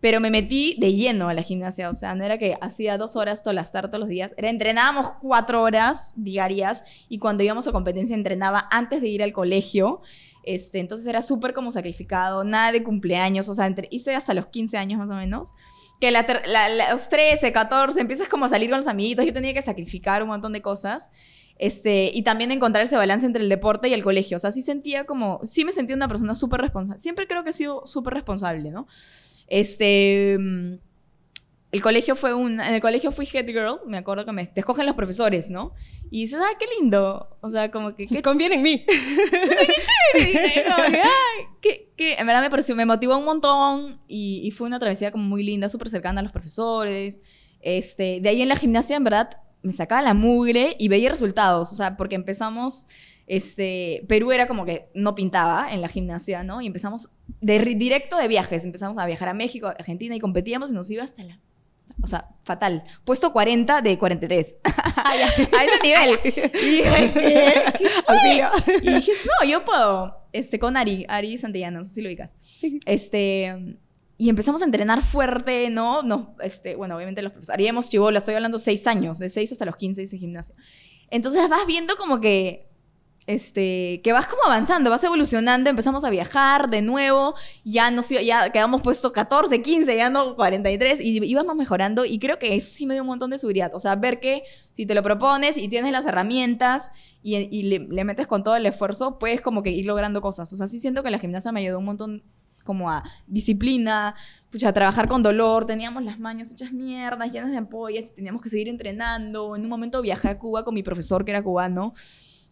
[0.00, 3.14] pero me metí de lleno a la gimnasia, o sea, no era que hacía dos
[3.14, 7.68] horas todas las tardes, todos los días, era entrenábamos cuatro horas diarias y cuando íbamos
[7.68, 10.02] a competencia entrenaba antes de ir al colegio.
[10.44, 14.46] Este, entonces era súper como sacrificado, nada de cumpleaños, o sea, entre, hice hasta los
[14.46, 15.54] 15 años más o menos,
[16.00, 16.26] que la,
[16.90, 20.30] los 13, 14, empiezas como a salir con los amiguitos, yo tenía que sacrificar un
[20.30, 21.12] montón de cosas,
[21.58, 24.62] este, y también encontrar ese balance entre el deporte y el colegio, o sea, sí
[24.62, 28.14] sentía como, sí me sentía una persona súper responsable, siempre creo que he sido súper
[28.14, 28.88] responsable, ¿no?
[29.46, 30.38] Este
[31.72, 34.60] el colegio fue un, en el colegio fui head girl, me acuerdo que me te
[34.60, 35.72] escogen los profesores, ¿no?
[36.10, 38.06] Y dices, ah, qué lindo, o sea, como que...
[38.06, 38.20] ¿qué?
[38.20, 38.84] Conviene en mí.
[38.86, 40.64] ¡Qué chévere!
[40.76, 44.66] como que, ay, qué, En verdad me pareció, me motivó un montón y, y fue
[44.66, 47.22] una travesía como muy linda, súper cercana a los profesores.
[47.62, 49.30] Este, de ahí en la gimnasia, en verdad,
[49.62, 52.86] me sacaba la mugre y veía resultados, o sea, porque empezamos...
[53.28, 56.60] Este, Perú era como que no pintaba en la gimnasia, ¿no?
[56.60, 57.08] Y empezamos
[57.40, 60.90] de, directo de viajes, empezamos a viajar a México, a Argentina y competíamos y nos
[60.90, 61.40] iba hasta la
[62.02, 62.84] o sea, fatal.
[63.04, 64.56] Puesto 40 de 43.
[65.04, 66.20] a ese nivel.
[66.24, 67.72] Y dije, ¿qué?
[67.78, 70.16] ¿Qué y dije, no, yo puedo.
[70.32, 72.36] Este, con Ari, Ari Santillana, no sé si lo ubicas.
[72.86, 73.76] Este,
[74.16, 76.02] y empezamos a entrenar fuerte, ¿no?
[76.02, 77.54] no este, bueno, obviamente los profesores.
[77.54, 80.54] Haríamos chivola, estoy hablando seis años, de 6 hasta los 15 hice gimnasio.
[81.10, 82.71] Entonces vas viendo como que
[83.26, 88.50] este, que vas como avanzando, vas evolucionando, empezamos a viajar de nuevo, ya, nos, ya
[88.50, 92.86] quedamos puesto 14, 15, ya no 43, y íbamos mejorando, y creo que eso sí
[92.86, 95.68] me dio un montón de seguridad, o sea, ver que si te lo propones y
[95.68, 96.90] tienes las herramientas
[97.22, 100.66] y, le, metes con todo el esfuerzo, puedes como que ir logrando cosas, o sea,
[100.66, 102.24] sí siento que la gimnasia me ayudó un montón
[102.64, 104.14] como a disciplina,
[104.50, 108.48] pucha, a trabajar con dolor, teníamos las manos hechas mierdas, llenas de ampollas, teníamos que
[108.48, 111.92] seguir entrenando, en un momento viajé a Cuba con mi profesor que era cubano,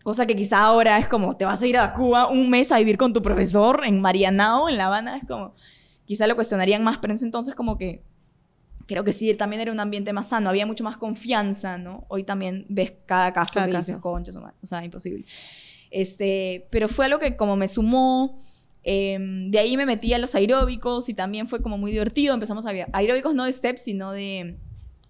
[0.03, 2.79] Cosa que quizá ahora es como, te vas a ir a Cuba un mes a
[2.79, 5.55] vivir con tu profesor en Marianao, en La Habana, es como,
[6.07, 8.03] quizá lo cuestionarían más, pero en ese entonces como que,
[8.87, 12.07] creo que sí, también era un ambiente más sano, había mucho más confianza, ¿no?
[12.09, 13.93] Hoy también ves cada caso cada que caso.
[13.93, 15.25] dices, conchas o sea, imposible.
[15.91, 18.41] Este, pero fue algo que como me sumó,
[18.83, 22.65] em, de ahí me metí a los aeróbicos y también fue como muy divertido, empezamos
[22.65, 24.57] a ver aeróbicos no de steps, sino de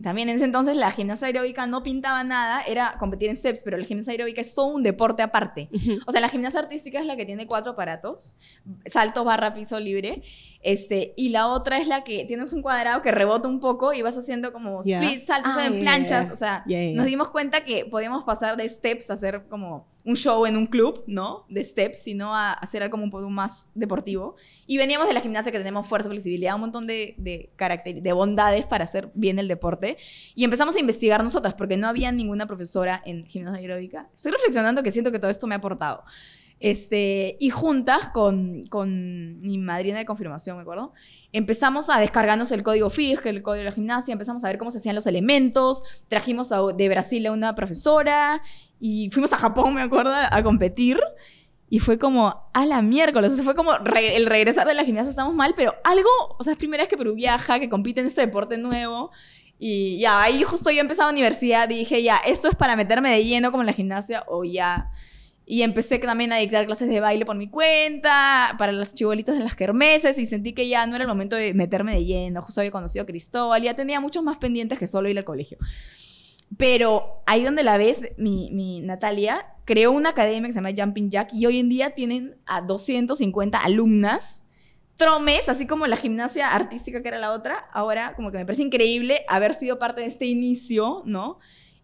[0.02, 3.76] también en ese entonces la gimnasia aeróbica no pintaba nada, era competir en steps, pero
[3.76, 5.68] la gimnasia aeróbica es todo un deporte aparte.
[6.06, 8.36] O sea, la gimnasia artística es la que tiene cuatro aparatos,
[8.86, 10.22] salto, barra, piso libre,
[10.62, 14.02] este, y la otra es la que tienes un cuadrado que rebota un poco y
[14.02, 18.24] vas haciendo como split, saltos ah, en planchas, o sea, nos dimos cuenta que podíamos
[18.24, 21.46] pasar de steps a hacer como un show en un club, ¿no?
[21.48, 24.36] De steps, sino a hacer algo como un poco más deportivo.
[24.66, 27.50] Y veníamos de la gimnasia que tenemos fuerza, flexibilidad, un montón de, de,
[28.00, 29.96] de bondades para hacer bien el deporte.
[30.34, 34.10] Y empezamos a investigar nosotras, porque no había ninguna profesora en gimnasia aeróbica.
[34.14, 36.04] Estoy reflexionando que siento que todo esto me ha aportado.
[36.60, 40.92] Este, y juntas con, con mi madrina de confirmación, me acuerdo,
[41.32, 44.70] empezamos a descargarnos el código FIG, el código de la gimnasia, empezamos a ver cómo
[44.70, 48.42] se hacían los elementos, trajimos de Brasil a una profesora
[48.78, 51.00] y fuimos a Japón, me acuerdo, a competir.
[51.72, 55.08] Y fue como, a la miércoles, o sea, fue como el regresar de la gimnasia,
[55.08, 58.08] estamos mal, pero algo, o sea, es primera vez que Perú viaja, que compite en
[58.08, 59.12] este deporte nuevo.
[59.56, 63.52] Y ya, ahí justo yo empezaba universidad, dije, ya, esto es para meterme de lleno
[63.52, 64.90] como en la gimnasia, o ya
[65.50, 69.42] y empecé también a dictar clases de baile por mi cuenta, para las chibolitas de
[69.42, 72.40] las kermeses, y sentí que ya no era el momento de meterme de lleno.
[72.40, 75.58] Justo había conocido a Cristóbal, ya tenía muchos más pendientes que solo ir al colegio.
[76.56, 81.10] Pero ahí donde la ves, mi, mi Natalia creó una academia que se llama Jumping
[81.10, 84.44] Jack y hoy en día tienen a 250 alumnas
[84.94, 88.62] tromes, así como la gimnasia artística que era la otra, ahora como que me parece
[88.62, 91.40] increíble haber sido parte de este inicio, ¿no?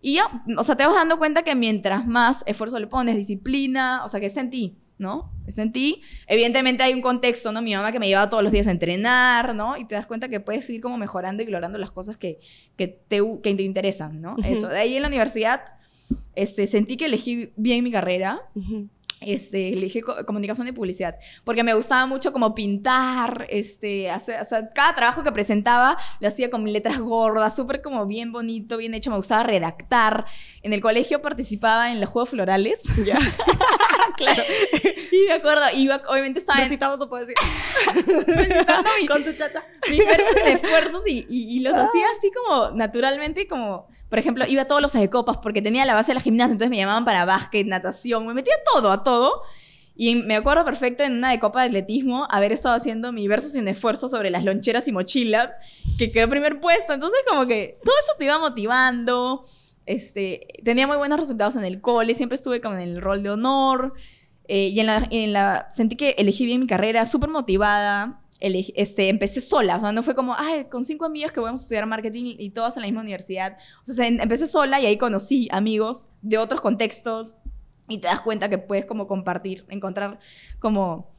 [0.07, 4.05] Y ya, o sea, te vas dando cuenta que mientras más esfuerzo le pones, disciplina,
[4.05, 5.33] o sea, que es en ti, ¿no?
[5.49, 6.01] Es en ti.
[6.29, 7.61] Evidentemente hay un contexto, ¿no?
[7.61, 9.77] Mi mamá que me llevaba todos los días a entrenar, ¿no?
[9.77, 12.39] Y te das cuenta que puedes ir como mejorando y logrando las cosas que,
[12.77, 14.37] que, te, que te interesan, ¿no?
[14.45, 14.69] Eso.
[14.69, 15.63] De ahí en la universidad
[16.37, 18.43] este, sentí que elegí bien mi carrera.
[19.21, 24.45] Este, elegí co- comunicación y publicidad, porque me gustaba mucho como pintar, este, hacer, o
[24.45, 28.95] sea, cada trabajo que presentaba lo hacía con letras gordas, súper como bien bonito, bien
[28.95, 30.27] hecho, me gustaba redactar.
[30.63, 32.83] En el colegio participaba en los juegos florales.
[33.05, 33.19] Ya.
[34.17, 34.43] claro.
[35.13, 37.35] Y de acuerdo, iba, obviamente estaba Recitando tu poesía.
[39.01, 39.63] mi- Con tu chata.
[39.91, 44.63] mis de esfuerzos y, y- y los hacía así como naturalmente, como, por ejemplo, iba
[44.63, 47.25] a todos los copas porque tenía la base de la gimnasia, entonces me llamaban para
[47.25, 49.43] básquet, natación, me metía todo, a todo.
[49.99, 53.49] Y me acuerdo perfecto en una de copa de atletismo haber estado haciendo mi verso
[53.49, 55.57] sin esfuerzo sobre las loncheras y mochilas,
[55.99, 56.93] que quedó primer puesto.
[56.93, 59.43] Entonces, como que todo eso te iba motivando.
[59.87, 63.31] Este, tenía muy buenos resultados en el cole, siempre estuve como en el rol de
[63.31, 63.95] honor.
[64.49, 68.21] eh, y en la, en la, sentí que elegí bien mi carrera, súper motivada.
[68.41, 71.63] Este, empecé sola, o sea, no fue como, ay, con cinco amigas que vamos a
[71.63, 73.57] estudiar marketing y todas en la misma universidad.
[73.83, 77.37] O sea, en- empecé sola y ahí conocí amigos de otros contextos
[77.89, 80.19] y te das cuenta que puedes como compartir, encontrar
[80.59, 81.15] como,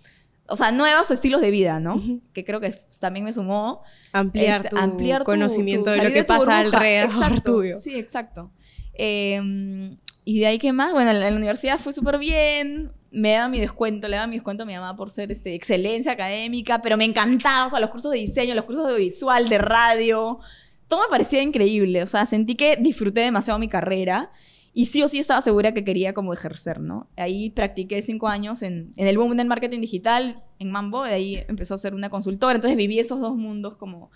[0.47, 2.01] o sea, nuevos estilos de vida, ¿no?
[2.34, 3.82] Que creo que también me sumó
[4.13, 7.53] Ampliar es tu ampliar tu- conocimiento tu- de lo que tu pasa alrededor Exacto.
[7.53, 7.75] tuyo.
[7.75, 8.51] Sí, exacto.
[8.93, 10.91] Eh, y de ahí, ¿qué más?
[10.93, 12.91] Bueno, en la, la universidad fue súper bien.
[13.12, 16.12] Me daba mi descuento, le daba mi descuento a mi mamá por ser este, excelencia
[16.12, 19.58] académica, pero me encantaba, o sea, los cursos de diseño, los cursos de audiovisual, de
[19.58, 20.39] radio,
[20.88, 24.32] todo me parecía increíble, o sea, sentí que disfruté demasiado mi carrera
[24.74, 27.10] y sí o sí estaba segura que quería como ejercer, ¿no?
[27.17, 31.43] Ahí practiqué cinco años en, en el boom del marketing digital, en Mambo, de ahí
[31.48, 34.12] empezó a ser una consultora, entonces viví esos dos mundos como,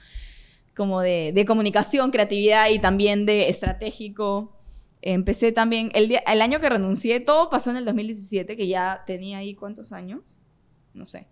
[0.76, 4.56] como de, de comunicación, creatividad y también de estratégico.
[5.02, 9.04] Empecé también, el, día, el año que renuncié, todo pasó en el 2017, que ya
[9.08, 10.36] tenía ahí cuántos años,
[10.94, 11.28] no sé.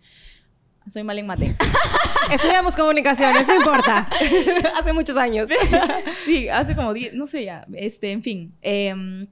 [0.87, 1.55] Soy mal en mate.
[2.33, 4.09] Estudiamos comunicaciones, no importa.
[4.79, 5.49] Hace muchos años.
[6.25, 8.55] sí, hace como 10, no sé ya, este, en fin.
[8.61, 9.27] Em,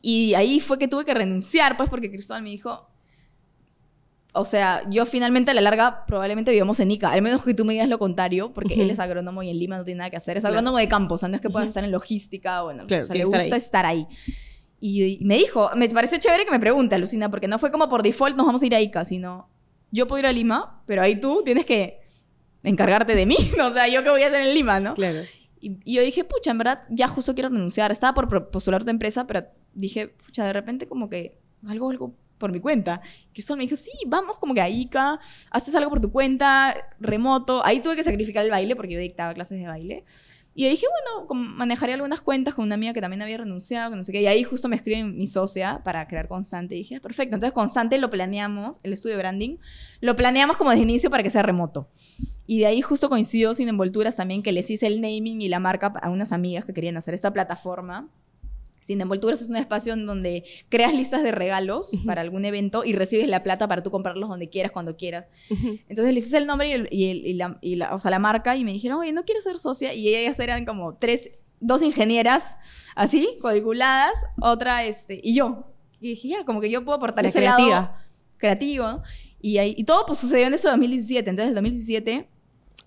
[0.00, 2.88] y ahí fue que tuve que renunciar, pues, porque Cristóbal me dijo,
[4.38, 7.64] o sea, yo finalmente a la larga probablemente vivamos en Ica, al menos que tú
[7.64, 8.82] me digas lo contrario, porque Ujú.
[8.84, 10.54] él es agrónomo y en Lima no tiene nada que hacer, es Claro.
[10.56, 11.68] agrónomo de campo, o sea, no es que pueda Ujú.
[11.70, 13.58] estar en logística, bueno, Claro, o sea, le gusta estar ahí.
[13.58, 14.06] estar ahí.
[14.78, 17.88] Y, y me dijo, me pareció chévere que me pregunte, Alucina, porque no fue como
[17.88, 19.48] por default nos vamos a ir a Ica, sino
[19.90, 22.00] yo puedo ir a Lima, pero ahí tú tienes que
[22.62, 24.94] encargarte de mí, o sea, yo qué voy a hacer en Lima, ¿no?
[24.94, 25.20] Claro.
[25.60, 27.90] Y, y yo dije, pucha, en verdad, ya justo quiero renunciar.
[27.90, 32.52] Estaba por postular de empresa, pero dije, pucha, de repente como que algo, algo por
[32.52, 33.00] mi cuenta.
[33.32, 35.18] Cristóbal me dijo, sí, vamos como que a ICA,
[35.50, 37.64] haces algo por tu cuenta, remoto.
[37.64, 40.04] Ahí tuve que sacrificar el baile porque yo dictaba clases de baile.
[40.58, 44.02] Y dije, bueno, manejaré algunas cuentas con una amiga que también había renunciado, que no
[44.02, 44.22] sé qué.
[44.22, 46.74] Y ahí justo me escribe mi socia para crear Constante.
[46.74, 47.34] Y dije, perfecto.
[47.34, 49.58] Entonces, Constante lo planeamos, el estudio de branding,
[50.00, 51.90] lo planeamos como de inicio para que sea remoto.
[52.46, 55.60] Y de ahí justo coincidió sin envolturas también que les hice el naming y la
[55.60, 58.08] marca a unas amigas que querían hacer esta plataforma.
[58.86, 62.92] Sin envolturas es un espacio en donde creas listas de regalos para algún evento y
[62.92, 65.28] recibes la plata para tú comprarlos donde quieras, cuando quieras.
[65.50, 65.78] Ujú.
[65.88, 68.12] Entonces les hice el nombre y, el- y el- y la, y la- o sea,
[68.12, 69.92] la marca y me dijeron, oye, ¿no quieres ser socia?
[69.92, 72.58] Y ellas eran como tres, dos ingenieras
[72.94, 75.72] así, cuadriculadas, otra, este, y yo.
[76.00, 77.68] Y dije, ya, como que yo puedo aportar La ese creativa.
[77.68, 77.92] lado
[78.36, 79.02] creativo.
[79.40, 81.28] Y, ahí, y todo pues, sucedió en este 2017.
[81.28, 82.28] Entonces, el 2017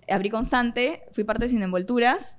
[0.08, 2.38] abrí Constante, fui parte de Sin Envolturas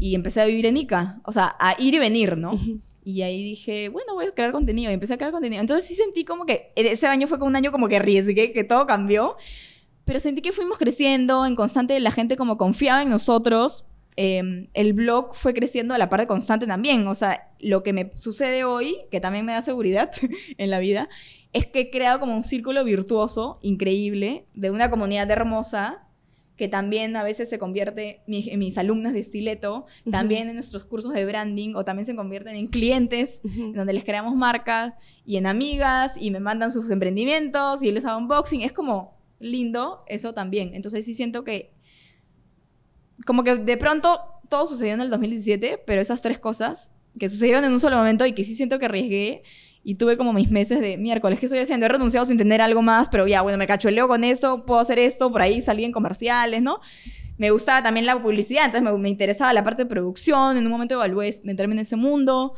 [0.00, 1.20] y empecé a vivir en Ica.
[1.24, 2.58] O sea, a ir y venir, ¿no?
[3.04, 4.90] Y ahí dije, bueno, voy a crear contenido.
[4.90, 5.60] Y empecé a crear contenido.
[5.60, 8.64] Entonces sí sentí como que ese año fue como un año como que arriesgué, que
[8.64, 9.36] todo cambió.
[10.04, 13.86] Pero sentí que fuimos creciendo en constante, la gente como confiaba en nosotros.
[14.16, 17.06] Eh, el blog fue creciendo a la par de constante también.
[17.06, 20.10] O sea, lo que me sucede hoy, que también me da seguridad
[20.58, 21.08] en la vida,
[21.52, 26.07] es que he creado como un círculo virtuoso, increíble, de una comunidad hermosa
[26.58, 30.84] que también a veces se convierte mi- en mis alumnas de estileto, también en nuestros
[30.84, 33.40] cursos de branding o también se convierten en clientes
[33.74, 34.92] donde les creamos marcas
[35.24, 38.60] y en amigas y me mandan sus emprendimientos y yo les hago unboxing.
[38.62, 40.74] Es como lindo eso también.
[40.74, 41.72] Entonces sí siento que
[43.26, 47.64] como que de pronto todo sucedió en el 2017, pero esas tres cosas que sucedieron
[47.64, 49.42] en un solo momento y que sí siento que arriesgué
[49.88, 51.86] y tuve como mis meses de miércoles, ¿qué estoy haciendo?
[51.86, 54.98] He renunciado sin tener algo más, pero ya, bueno, me cachuleo con esto, puedo hacer
[54.98, 56.80] esto, por ahí salí en comerciales, ¿no?
[57.38, 60.70] Me gustaba también la publicidad, entonces me, me interesaba la parte de producción, en un
[60.70, 62.52] momento evalué meterme en ese mundo.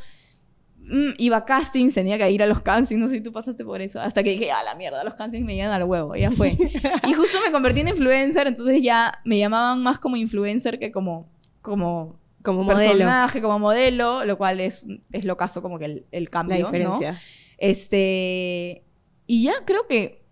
[0.81, 3.65] Mm, iba a castings, tenía que ir a los castings, no sé si tú pasaste
[3.65, 6.33] por eso, hasta que dije, a la mierda, los castings me llegan al huevo, ya
[6.33, 6.57] fue.
[7.07, 11.29] y justo me convertí en influencer, entonces ya me llamaban más como influencer que como,
[11.63, 12.91] como Como modelo.
[12.93, 16.61] personaje, como modelo, lo cual es, es lo caso como que el, el La cambio,
[16.61, 16.71] ¿no?
[16.71, 17.21] diferencia.
[17.59, 18.85] Este,
[19.27, 20.25] y ya creo que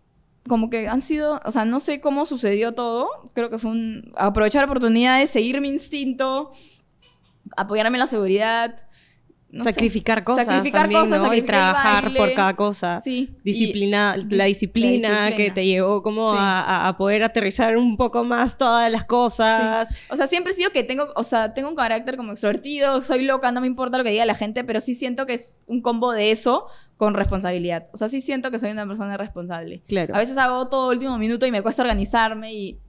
[0.49, 4.13] como que han sido, o sea, no sé cómo sucedió todo, creo que fue un
[4.17, 6.51] aprovechar oportunidades, seguir mi instinto,
[7.57, 8.89] apoyarme en la seguridad
[9.51, 10.45] no sé, sacrificar cosas.
[10.47, 11.27] Sacrificar también, cosas, ¿no?
[11.29, 12.19] y sacrificar el trabajar baile.
[12.19, 12.97] por cada cosa.
[12.97, 13.31] Sí.
[13.45, 15.55] Disciplina, y- la dis- disciplina, la que disciplina.
[15.55, 16.37] te llevó como Sí.
[16.39, 19.89] a, a- poder aterrizar un poco más todas las cosas.
[20.11, 23.23] O sea, siempre he sido que tengo, o sea, tengo un carácter como extrovertido, soy
[23.25, 25.81] loca, no me importa lo que diga la gente, pero sí siento que es un
[25.81, 26.67] combo de eso
[26.99, 27.87] con responsabilidad.
[27.93, 29.83] O sea, sí siento que soy una persona responsable.
[29.89, 30.15] Claro.
[30.15, 32.81] A veces hago todo último minuto y me cuesta organizarme y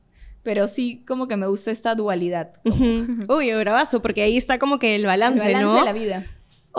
[0.42, 2.54] pero sí como que me gusta esta dualidad.
[2.64, 5.76] Uy, bravazo, porque ahí está como que el El balance, balance ¿no?
[5.76, 6.26] de la vida.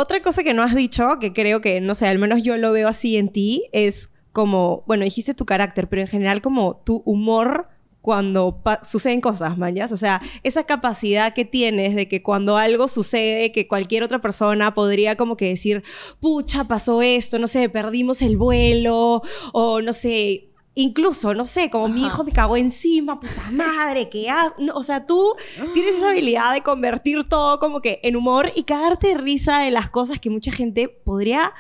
[0.01, 2.73] Otra cosa que no has dicho, que creo que, no sé, al menos yo lo
[2.73, 7.03] veo así en ti, es como, bueno, dijiste tu carácter, pero en general como tu
[7.05, 7.69] humor
[8.01, 9.93] cuando suceden cosas, mañas.
[9.93, 14.73] O sea, esa capacidad que tienes de que cuando algo sucede, que cualquier otra persona
[14.73, 15.83] podría como que decir,
[16.19, 19.21] pucha, pasó esto, no sé, perdimos el vuelo,
[19.53, 20.50] o no sé.
[20.81, 24.83] Incluso, no sé, como mi hijo me cagó encima, puta madre, ¿qué ha-?" No, o
[24.83, 25.35] sea, tú
[25.75, 29.71] tienes esa habilidad de convertir todo como que en humor y cagarte de risa de
[29.71, 31.53] las cosas que mucha gente podría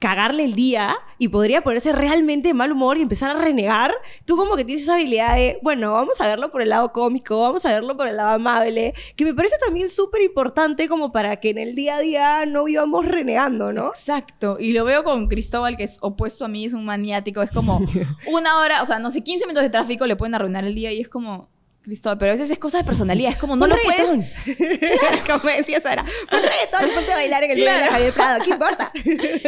[0.00, 3.94] cagarle el día y podría ponerse realmente de mal humor y empezar a renegar.
[4.24, 7.42] Tú como que tienes esa habilidad de, bueno, vamos a verlo por el lado cómico,
[7.42, 11.36] vamos a verlo por el lado amable, que me parece también súper importante como para
[11.36, 13.88] que en el día a día no vivamos renegando, ¿no?
[13.88, 14.56] Exacto.
[14.58, 17.42] Y lo veo con Cristóbal, que es opuesto a mí, es un maniático.
[17.42, 17.80] Es como
[18.32, 20.90] una hora, o sea, no sé, 15 minutos de tráfico le pueden arruinar el día
[20.92, 21.50] y es como,
[21.82, 23.32] Cristóbal, pero a veces es cosa de personalidad.
[23.32, 24.06] Es como, no lo puedes.
[24.06, 25.20] reggaetón.
[25.40, 27.92] como decías ahora, pon reggaetón y ponte a bailar en el video de Claro.
[27.92, 28.92] Javier Prado, ¿qué importa?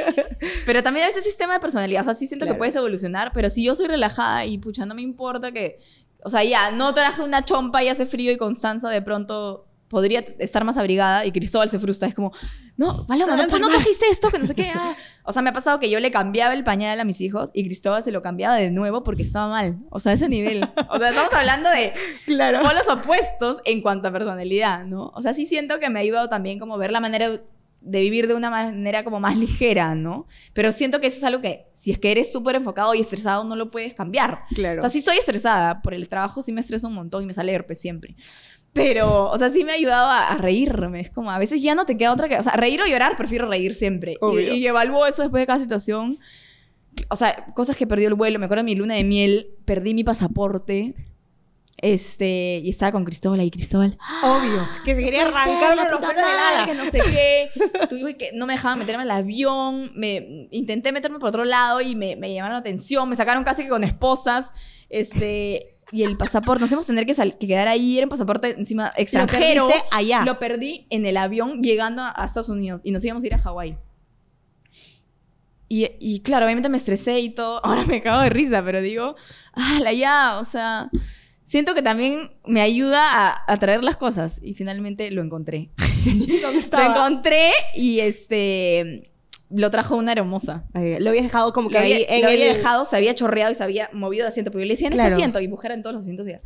[0.67, 2.03] Pero también a veces es tema de personalidad.
[2.03, 2.55] O sea, sí siento Claro.
[2.57, 5.79] que puedes evolucionar, pero si yo soy relajada y pucha, no me importa que.
[6.25, 10.25] O sea, ya, no traje una chompa y hace frío y Constanza de pronto podría
[10.39, 12.09] estar más abrigada y Cristóbal se frustra.
[12.09, 12.33] Es como,
[12.79, 14.73] no, Paloma, no, no trajiste esto, que no sé qué.
[14.75, 14.97] ah".
[15.23, 17.65] O sea, me ha pasado que yo le cambiaba el pañal a mis hijos y
[17.67, 19.79] Cristóbal se lo cambiaba de nuevo porque estaba mal.
[19.91, 20.67] O sea, ese nivel.
[20.89, 21.93] O sea, estamos hablando de
[22.27, 22.61] Claro.
[22.63, 25.13] polos opuestos en cuanto a personalidad, ¿no?
[25.15, 27.31] O sea, sí siento que me ha ayudado también como ver la manera
[27.85, 30.27] de vivir de una manera como más ligera, ¿no?
[30.53, 33.43] Pero siento que eso es algo que si es que eres súper enfocado y estresado
[33.43, 34.45] no lo puedes cambiar.
[34.55, 34.79] Claro.
[34.79, 37.35] O sea, sí soy estresada por el trabajo, sí me estreso un montón y me
[37.35, 38.15] sale herpes siempre.
[38.73, 41.01] Pero, o sea, sí me ha ayudado a, a reírme.
[41.01, 42.39] Es como, a veces ya no te queda otra que...
[42.39, 44.13] O sea, reír o llorar, prefiero reír siempre.
[44.13, 44.55] Y, Obvio.
[44.55, 46.19] y evalúo eso después de cada situación.
[47.11, 48.39] O sea, cosas que perdí el vuelo.
[48.39, 49.49] Me acuerdo de mi luna de miel.
[49.67, 50.95] Perdí mi pasaporte.
[51.83, 52.63] Este...
[52.65, 53.51] Y estaba con Cristóbal ahí.
[53.51, 53.99] Cristóbal...
[54.23, 54.67] Obvio.
[54.87, 56.65] Que se quería la los pelos del ala.
[56.65, 57.51] Que no sé qué.
[57.91, 59.93] Tuve que, no me dejaban meterme al avión.
[59.95, 63.07] Me, intenté meterme por otro lado y me, me llamaron la atención.
[63.07, 64.51] Me sacaron casi que con esposas.
[64.89, 65.67] Este.
[65.93, 67.99] Y el pasaporte, nos íbamos a tener que, que quedar ahí.
[67.99, 69.69] Era un pasaporte encima extranjero.
[69.69, 70.25] perdiste allá.
[70.25, 72.81] Lo perdí en el avión llegando a, Estados Unidos.
[72.83, 73.77] Y nos íbamos a ir a Hawái.
[75.69, 77.61] Y, y claro, obviamente me estresé y todo.
[77.65, 79.17] Ahora me cago de risa, pero digo,
[79.53, 80.91] ah, la ya, o sea,
[81.43, 84.41] siento que también me ayuda a, a traer las cosas.
[84.43, 85.71] Y finalmente lo encontré.
[86.07, 86.87] ¿Dónde Lo estaba?
[86.97, 89.12] encontré y este
[89.55, 90.65] lo trajo una hermosa.
[90.75, 92.97] Eh, Lo habías dejado como que Lo había, ahí en lo había el- dejado, se
[92.97, 94.51] había chorreado y se había movido de asiento.
[94.51, 95.09] Porque yo le decía en Claro.
[95.09, 96.27] ese asiento y mujer en todos los asientos.
[96.27, 96.41] ya.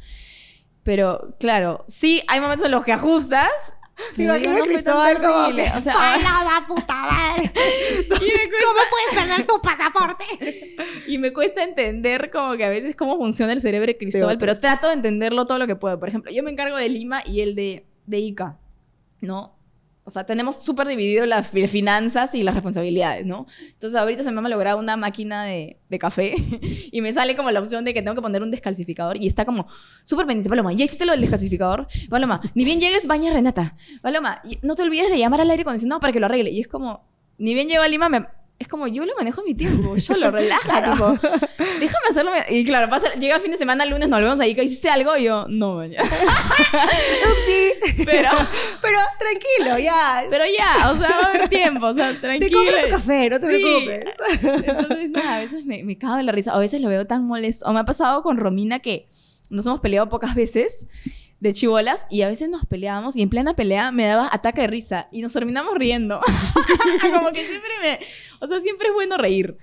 [0.82, 3.74] Pero claro, sí, hay momentos en los que ajustas.
[4.16, 7.50] Me imagino no tan Cristóbal como O sea, ¡Paloma, puta madre!
[8.08, 10.24] ¿Cómo puedes perder tu pasaporte?
[11.08, 14.58] Y me cuesta entender como que a veces cómo funciona el cerebro de Cristóbal, pero
[14.58, 15.98] trato de entenderlo todo lo que puedo.
[15.98, 18.58] Por ejemplo, yo me encargo de Lima y él de, de Ica,
[19.20, 19.55] ¿no?
[20.06, 23.46] O sea, tenemos súper dividido las fi- finanzas y las responsabilidades, ¿no?
[23.72, 26.34] Entonces ahorita se me ha logrado una máquina de, café
[26.92, 29.44] y me sale como la opción de que tengo que poner un descalcificador y está
[29.44, 29.66] como
[30.04, 30.48] súper pendiente.
[30.48, 31.88] Paloma, ¿ya hiciste lo del descalcificador?
[32.08, 33.76] Paloma, ni bien llegues, baña Renata.
[34.00, 36.50] Paloma, no te olvides de llamar al aire acondicionado para que lo arregle.
[36.50, 37.04] Y es como,
[37.38, 38.26] ni bien llego a Lima, me...
[38.58, 41.10] Es como, yo lo manejo mi tiempo, yo lo relaja, tipo,
[41.78, 42.30] déjame hacerlo.
[42.48, 45.14] Y claro, pasa, llega el fin de semana, el lunes, nos volvemos ahí, ¿hiciste algo?
[45.18, 46.08] Y yo, no, mañana.
[46.72, 48.04] Upsi.
[48.04, 48.30] Pero,
[48.80, 50.24] Pero tranquilo, ya.
[50.30, 52.58] pero ya, o sea, va a haber tiempo, o sea, Te tranquilo.
[52.58, 53.62] compro tu café, no te Sí.
[53.62, 54.04] preocupes.
[54.68, 57.26] Entonces, nada, a veces me, me cago en la risa, a veces lo veo tan
[57.26, 57.66] molesto.
[57.66, 59.08] O me ha pasado con Romina que
[59.50, 60.86] nos hemos peleado pocas veces
[61.40, 64.66] de chivolas y a veces nos peleábamos y en plena pelea me daba ataque de
[64.68, 66.20] risa y nos terminamos riendo.
[67.14, 68.00] Como que siempre me...
[68.40, 69.56] O sea, siempre es bueno reír.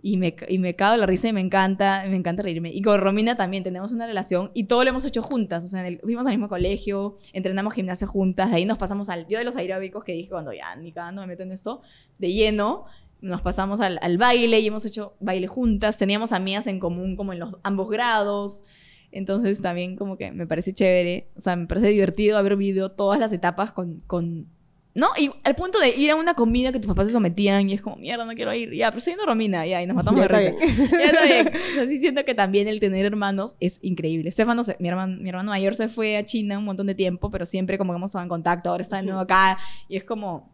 [0.00, 2.70] Y me, y me cago la risa y me encanta, me encanta reírme.
[2.72, 5.64] Y con Romina también tenemos una relación y todo lo hemos hecho juntas.
[5.64, 9.26] O sea, el- fuimos al mismo colegio, entrenamos gimnasia juntas, de ahí nos pasamos al...
[9.26, 11.82] Yo de los aeróbicos que dije cuando ya ni cagando me meto en esto,
[12.18, 12.84] de lleno,
[13.20, 15.98] nos pasamos al, al baile y hemos hecho baile juntas.
[15.98, 18.62] Teníamos amigas en común como en los ambos grados.
[19.12, 21.28] Entonces también como que me parece chévere.
[21.36, 24.02] O sea, me parece divertido haber vivido todas las etapas con...
[24.06, 24.46] con
[24.94, 25.06] ¿No?
[25.16, 27.82] Y al punto de ir a una comida que tus papás se sometían y es
[27.82, 28.74] como, mierda, no quiero ir.
[28.74, 30.66] Ya, pero estoy yendo Romina, ya, y nos matamos Ya de risa.
[30.90, 31.48] Ya está bien.
[31.72, 34.28] O sea, sí siento que también el tener hermanos es increíble.
[34.28, 37.30] Estefano, se- mi, hermano, mi hermano mayor se fue a China un montón de tiempo,
[37.30, 38.70] pero siempre como que hemos estado en contacto.
[38.70, 39.56] Ahora está de nuevo acá
[39.88, 40.50] y es como...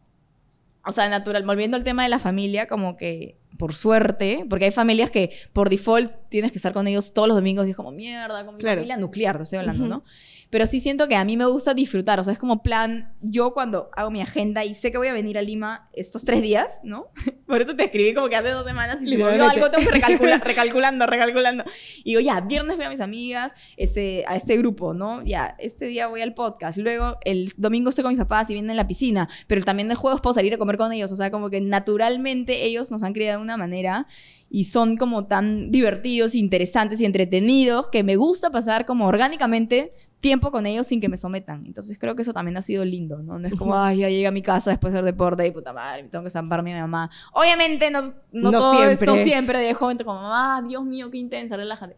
[0.86, 4.70] o sea, natural, volviendo al tema de la familia, como que por suerte, porque hay
[4.70, 7.92] familias que por default tienes que estar con ellos todos los domingos y es como
[7.92, 8.76] mierda, con mi Claro.
[8.80, 9.90] familia nuclear, te estoy hablando, Ujú.
[9.90, 10.04] ¿no?
[10.50, 13.52] Pero sí siento que a mí me gusta disfrutar, o sea, es como plan, yo
[13.54, 16.80] cuando hago mi agenda y sé que voy a venir a Lima estos tres días,
[16.84, 17.08] ¿no?
[17.46, 19.84] Por eso te escribí como que hace dos semanas y si me olvidó algo tengo
[19.84, 21.64] que recalcular, recalculando, recalculando.
[21.98, 25.22] Y digo, ya, viernes veo a mis amigas, este, a este grupo, ¿no?
[25.24, 28.70] Ya, este día voy al podcast, luego el domingo estoy con mis papás y vienen
[28.70, 31.30] en la piscina, pero también el jueves puedo salir a comer con ellos, o sea,
[31.30, 34.06] como que naturalmente ellos nos han criado una manera
[34.50, 39.90] y son como tan divertidos, interesantes y entretenidos que me gusta pasar como orgánicamente
[40.20, 41.66] tiempo con ellos sin que me sometan.
[41.66, 43.38] Entonces creo que eso también ha sido lindo, ¿no?
[43.38, 45.72] No es como, ay, ya llegué a mi casa después de hacer deporte y puta
[45.72, 47.10] madre, me tengo que zamparme a mi mamá.
[47.32, 49.06] Obviamente no, no, No todo es- siempre.
[49.06, 51.96] no siempre de joven como, mamá, Dios mío, qué intensa, relájate.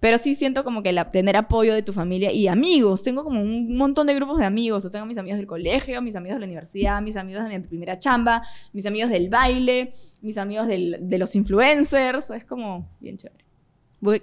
[0.00, 3.02] Pero sí siento como que la, tener apoyo de tu familia y amigos.
[3.02, 4.90] Tengo como un montón de grupos de amigos.
[4.90, 7.98] Tengo mis amigos del colegio, mis amigos de la universidad, mis amigos de mi primera
[7.98, 8.42] chamba,
[8.72, 9.92] mis amigos del baile,
[10.22, 12.30] mis amigos del- de los influencers.
[12.30, 13.44] Es como bien chévere.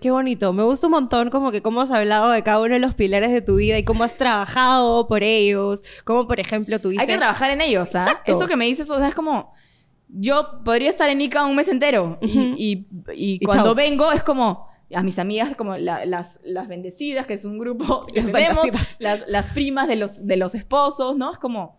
[0.01, 2.79] Qué bonito, me gusta un montón como que cómo has hablado de cada uno de
[2.79, 7.03] los pilares de tu vida y cómo has trabajado por ellos, como por ejemplo tuviste...
[7.03, 7.99] Hay que trabajar en ellos, ¿ah?
[7.99, 8.31] Exacto.
[8.31, 9.53] Eso que me dices, o sea, es como...
[10.09, 12.17] Yo podría estar en Ica un mes entero.
[12.23, 12.55] y- Ujú.
[12.57, 13.75] y, y Y cuando chao.
[13.75, 14.67] vengo es como...
[14.93, 18.95] A mis amigas, como la- las, las bendecidas, que es un grupo que Las tenemos,
[18.99, 21.31] las, las primas de los, de los esposos, ¿no?
[21.31, 21.76] Es como...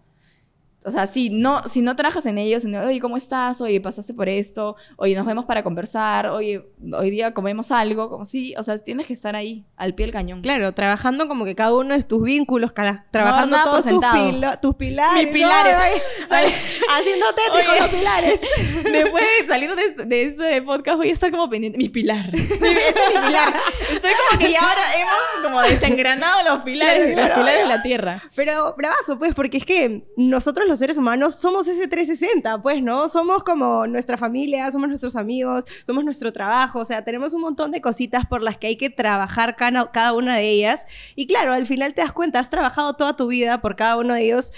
[0.85, 3.61] O sea, si no, si no trabajas en ellos, en, oye, ¿cómo estás?
[3.61, 4.77] Oye, pasaste por esto.
[4.97, 6.29] Oye, nos vemos para conversar.
[6.29, 6.65] Oye,
[6.97, 8.09] hoy día comemos algo.
[8.09, 10.41] Como sí, o sea, tienes que estar ahí, al pie del cañón.
[10.41, 14.61] Claro, trabajando como que cada uno de tus vínculos, cala- trabajando por todos tus, pila-
[14.61, 15.25] tus pilares.
[15.25, 15.75] Mis pilares.
[15.75, 16.37] ¿no?
[16.37, 16.45] Ay,
[16.99, 17.81] haciendo tétrico Oye.
[17.81, 18.41] los pilares.
[18.85, 21.77] Después de salir de, este- de ese podcast voy a estar como pendiente.
[21.77, 22.33] Mi pilar.
[22.33, 23.55] Mi- ese es mi pilar.
[23.93, 27.83] Estoy como que ya ahora hemos como desengranado los pilares, Claro, los pilares de la
[27.83, 28.23] tierra.
[28.37, 33.09] Pero bravazo, pues, porque es que nosotros los seres humanos somos ese 360, pues, ¿no?
[33.09, 37.71] Somos como nuestra familia, somos nuestros amigos, somos nuestro trabajo, o sea, tenemos un montón
[37.71, 40.87] de cositas por las que hay que trabajar cada, una de ellas.
[41.17, 44.15] Y claro, al final te das cuenta, has trabajado toda tu vida por cada uno
[44.15, 44.53] de ellos.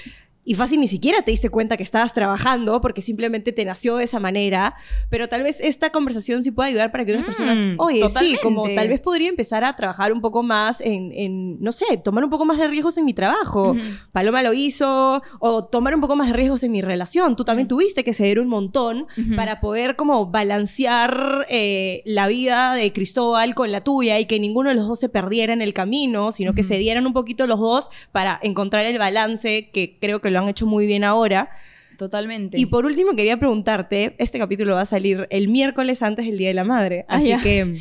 [0.44, 4.04] Y fácil ni siquiera te diste cuenta que estabas trabajando porque simplemente te nació de
[4.04, 4.74] esa manera.
[5.10, 8.36] Pero tal vez esta conversación sí puede ayudar para que otras Mm, personas, oye, sí,
[8.42, 8.74] como totalmente.
[8.80, 12.30] tal vez podría empezar a trabajar un poco más en, en, no sé, tomar un
[12.30, 13.76] poco más de riesgos en mi trabajo.
[14.12, 17.36] Paloma lo hizo, o tomar un poco más de riesgos en mi relación.
[17.36, 22.92] Tú también tuviste que ceder un montón para poder como balancear eh, la vida de
[22.92, 26.32] Cristóbal con la tuya y que ninguno de los dos se perdiera en el camino,
[26.32, 26.68] sino que Ujú.
[26.68, 30.66] cedieran un poquito los dos para encontrar el balance que creo que lo han hecho
[30.66, 31.50] muy bien ahora.
[31.98, 32.58] Totalmente.
[32.58, 36.48] Y por último quería preguntarte, este capítulo va a salir el miércoles antes del Día
[36.48, 37.76] de la Madre, Ah, así que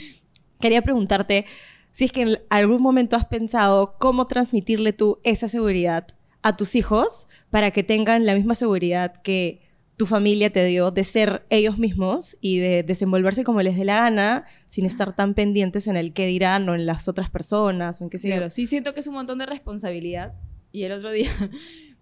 [0.59, 1.45] quería preguntarte
[1.91, 6.07] si es que en algún momento has pensado cómo transmitirle tú esa seguridad
[6.41, 9.61] a tus hijos para que tengan la misma seguridad que
[9.99, 13.97] tu familia te dio de ser ellos mismos y de desenvolverse como les dé la
[13.97, 18.05] gana sin estar tan pendientes en el qué dirán o en las otras personas o
[18.05, 18.17] en qué.
[18.17, 20.35] Claro, sí siento que es un montón de responsabilidad.
[20.71, 21.29] Y el otro día,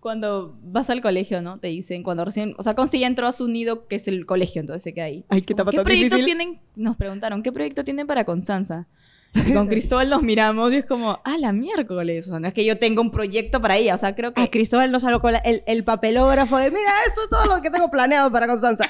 [0.07, 1.59] cuando vas al colegio, ¿no?
[1.59, 4.25] Te dicen, cuando recién, o sea, Consti ya entró a su nido, que es el
[4.25, 5.25] colegio, entonces se queda ahí.
[5.27, 6.37] Ay, qué etapa tan proyecto difícil.
[6.37, 6.61] tienen?
[6.77, 8.87] Nos preguntaron, ¿qué proyecto tienen para Constanza?
[9.33, 12.27] Y con Cristóbal nos miramos y es como, ah, la miércoles.
[12.27, 13.95] O sea, no es que yo tenga un proyecto para ella.
[13.95, 16.91] O sea, creo que A Cristóbal nos salió con la- el, el papelógrafo de, mira,
[17.07, 18.87] esto es todo lo que tengo planeado para Constanza.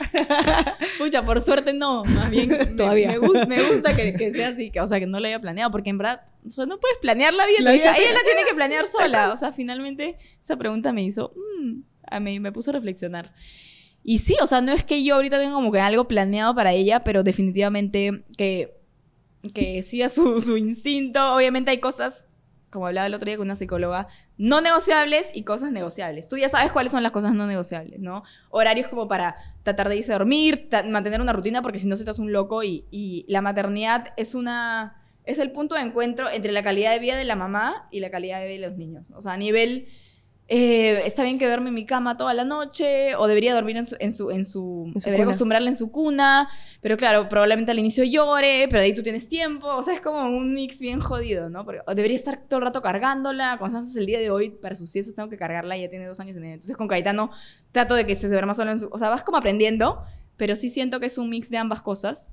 [0.97, 3.09] Pucha, por suerte no, más bien me- Todavía.
[3.09, 5.39] Me, gus- me gusta que, que sea así, que, o sea, que no lo haya
[5.41, 8.13] planeado, porque en verdad, o sea, no puedes planear la vida, La vida ella, ella
[8.13, 11.79] la tiene que planear sola, o sea, finalmente esa pregunta me hizo, mm,
[12.09, 13.33] a mí me puso a reflexionar.
[14.03, 16.71] Y sí, o sea, no es que yo ahorita tenga como que algo planeado para
[16.71, 18.76] ella, pero definitivamente que,
[19.49, 22.25] que siga su, instinto, obviamente hay cosas,
[22.69, 26.27] como hablaba el otro día con una psicóloga, no negociables y cosas negociables.
[26.27, 28.23] Tú ya sabes cuáles son las cosas no negociables, ¿no?
[28.49, 32.09] Horarios como para tratar de irse a dormir, mantener una rutina, porque si no se
[32.09, 35.03] hace un loco y, y la maternidad es una...
[35.25, 38.09] Es el punto de encuentro entre la calidad de vida de la mamá y la
[38.09, 39.11] calidad de vida de los niños.
[39.11, 39.87] O sea, a nivel...
[40.49, 43.85] eh, está bien que duerme en mi cama toda la noche o debería dormir en
[43.85, 43.95] su...
[43.99, 45.31] En su, en su, En su debería cuna.
[45.31, 46.49] acostumbrarla en su cuna,
[46.81, 49.67] pero claro, probablemente al inicio llore, pero de ahí tú tienes tiempo.
[49.67, 51.65] O sea, es como un mix bien jodido, ¿no?
[51.65, 53.57] Porque o debería estar todo el rato cargándola.
[53.59, 56.37] Constanza el día de hoy, para sus siestas tengo que cargarla, ya tiene dos años
[56.37, 56.53] y medio.
[56.53, 57.29] Entonces con Caetano
[57.73, 58.87] trato de que se duerma solo en su...
[58.91, 60.01] O sea, vas como aprendiendo,
[60.37, 62.29] pero sí siento que es un mix de ambas cosas.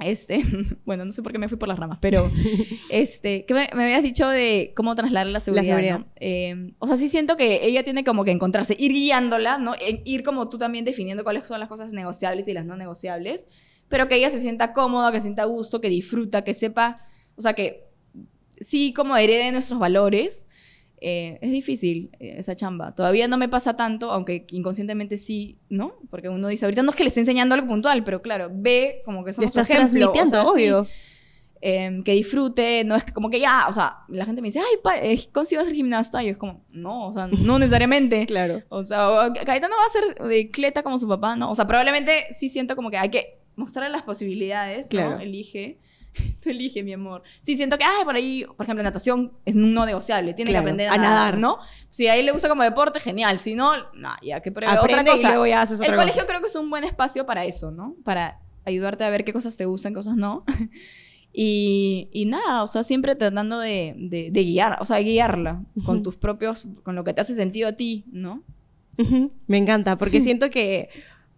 [0.00, 0.40] Este,
[0.84, 2.30] bueno, no sé por qué me fui por las ramas, pero
[2.90, 5.64] este, que me, me habías dicho de cómo trasladar la seguridad.
[5.72, 5.98] seguridad.
[6.00, 6.06] ¿no?
[6.16, 9.74] Eh, o sea, sí siento que ella tiene como que encontrarse, ir guiándola, ¿no?
[9.80, 13.46] En- ir como tú también definiendo cuáles son las cosas negociables y las no negociables,
[13.88, 17.00] pero que ella se sienta cómoda, que se sienta a gusto, que disfruta, que sepa,
[17.36, 17.84] o sea, que
[18.60, 20.46] sí como herede nuestros valores.
[21.00, 22.94] Eh, es difícil eh, esa chamba.
[22.94, 25.94] Todavía no me pasa tanto, aunque inconscientemente sí, ¿no?
[26.10, 29.02] Porque uno dice, ahorita no es que le esté enseñando algo puntual, pero claro, ve
[29.04, 30.86] como que somos estás ejemplo, o transmitiendo, sea, sí, obvio.
[31.62, 34.60] em, que disfrute, no es que como que ya, o sea, la gente me dice,
[34.60, 38.26] ay, pa, eh, a ser gimnasta, y es como, no, o sea, no necesariamente.
[38.28, 38.62] Claro.
[38.68, 41.50] O sea, o- Caetano va a ser de cleta como su papá, ¿no?
[41.50, 45.16] O sea, probablemente sí siento como que hay que mostrarle las posibilidades, Claro.
[45.16, 45.20] ¿no?
[45.20, 45.78] Elige.
[46.42, 47.22] Tú elige, mi amor.
[47.40, 50.34] Sí, siento que, ay, por ahí, por ejemplo, natación es no negociable.
[50.34, 51.10] Tiene Claro, que aprender a, a nadar.
[51.12, 51.58] nadar, ¿no?
[51.90, 53.38] Si a él le gusta como deporte, genial.
[53.38, 55.28] Si no, no, ya que pruebe otra cosa.
[55.28, 57.94] y luego ya haces El colegio creo que es un buen espacio para eso, ¿no?
[58.04, 60.44] Para ayudarte a ver qué cosas te gustan, cosas no.
[61.32, 66.02] Y, y nada, o sea, siempre tratando de, de- de guiar, o sea, guiarla con
[66.02, 68.42] tus propios, con lo que te hace sentido a ti, ¿no?
[69.46, 70.88] Me encanta, porque siento que,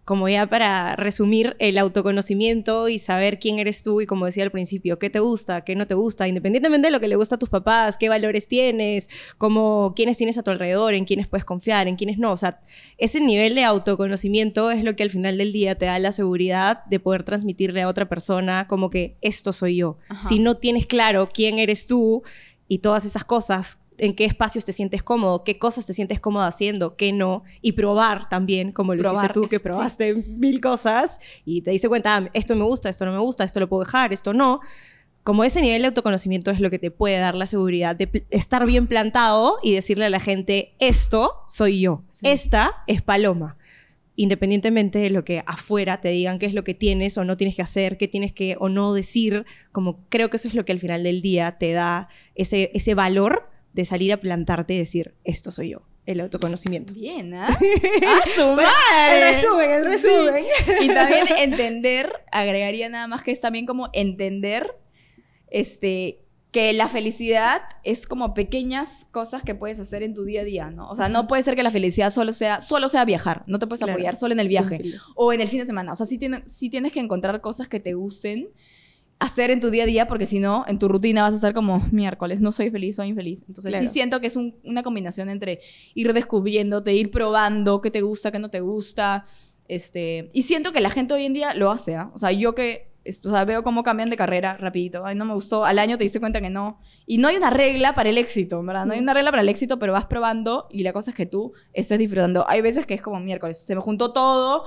[0.05, 4.51] como ya para resumir, el autoconocimiento y saber quién eres tú y como decía al
[4.51, 7.39] principio, qué te gusta, qué no te gusta, independientemente de lo que le gusta a
[7.39, 11.87] tus papás, qué valores tienes, como quiénes tienes a tu alrededor, en quiénes puedes confiar,
[11.87, 12.33] en quiénes no.
[12.33, 12.59] O sea,
[12.97, 16.83] ese nivel de autoconocimiento es lo que al final del día te da la seguridad
[16.85, 19.97] de poder transmitirle a otra persona como que esto soy yo.
[20.09, 20.27] Ajá.
[20.27, 22.23] Si no tienes claro quién eres tú
[22.67, 26.45] y todas esas cosas, en qué espacios te sientes cómodo, qué cosas te sientes cómodo
[26.45, 29.63] haciendo, qué no, y probar también, como lo Probar, hiciste tú, que sí.
[29.63, 33.43] probaste mil cosas y te diste cuenta, ah, esto me gusta, esto no me gusta,
[33.43, 34.59] esto lo puedo dejar, esto no.
[35.23, 38.65] Como ese nivel de autoconocimiento es lo que te puede dar la seguridad de estar
[38.65, 42.27] bien plantado y decirle a la gente, esto soy yo, Sí.
[42.27, 43.57] esta es Paloma.
[44.15, 47.55] Independientemente de lo que afuera te digan qué es lo que tienes o no tienes
[47.55, 50.71] que hacer, qué tienes que o no decir, como creo que eso es lo que
[50.71, 55.15] al final del día te da ese, ese valor de salir a plantarte y decir,
[55.23, 56.93] esto soy yo, el autoconocimiento.
[56.93, 57.47] Bien, ¿ah?
[58.07, 59.27] ¡Ah, su madre!
[59.27, 60.45] El resumen, el resumen.
[60.81, 64.75] Y también entender, agregaría nada más que es también como entender
[65.49, 66.19] este,
[66.51, 70.69] que la felicidad es como pequeñas cosas que puedes hacer en tu día a día,
[70.69, 70.89] ¿no?
[70.89, 73.67] O sea, no puede ser que la felicidad solo sea, solo sea viajar, no te
[73.67, 73.93] puedes Claro.
[73.93, 74.81] apoyar solo en el viaje
[75.15, 75.93] o en el fin de semana.
[75.93, 78.49] O sea, sí, tiene- sí tienes que encontrar cosas que te gusten
[79.19, 81.53] hacer en tu día a día porque si no, en tu rutina vas a estar
[81.53, 83.43] como miércoles, no soy feliz, soy infeliz.
[83.47, 83.87] Entonces Claro.
[83.87, 85.59] sí siento que es un- una combinación entre
[85.93, 89.25] ir descubriéndote, ir probando qué te gusta, qué no te gusta.
[89.67, 92.11] Este, y siento que la gente hoy en día lo hace, ¿ah?
[92.13, 95.05] O sea, yo que o sea, veo cómo cambian de carrera rapidito.
[95.05, 95.65] Ay, no me gustó.
[95.65, 96.79] Al año te diste cuenta que no.
[97.05, 98.85] Y no hay una regla para el éxito, ¿verdad?
[98.85, 101.25] No hay una regla para el éxito, pero vas probando y la cosa es que
[101.25, 102.45] tú estés disfrutando.
[102.47, 104.63] Hay veces que es como miércoles, se me juntó todo,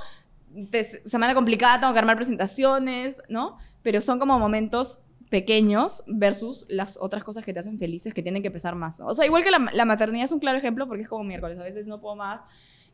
[1.05, 3.59] semana complicada, tengo que armar presentaciones, ¿no?
[3.83, 8.43] Pero son como momentos pequeños versus las otras cosas que te hacen felices que tienen
[8.43, 9.01] que pesar más.
[9.01, 11.59] O sea, igual que la, la maternidad es un claro ejemplo porque es como miércoles,
[11.59, 12.43] a veces no puedo más,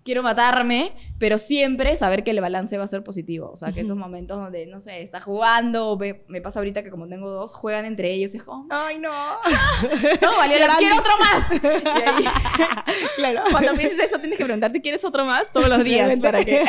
[0.05, 3.51] quiero matarme, pero siempre saber que el balance va a ser positivo.
[3.53, 5.99] O sea, que esos momentos donde, no sé, está jugando,
[6.29, 9.11] me pasa ahorita que como tengo dos, juegan entre ellos y es como, Ay, no.
[10.23, 11.45] no, valió la quiero otro más.
[11.63, 12.25] Y ahí,
[13.17, 13.43] claro.
[13.51, 15.53] cuando pienses eso, tienes que preguntarte, ¿quieres otro más?
[15.53, 16.63] Todos los días para que,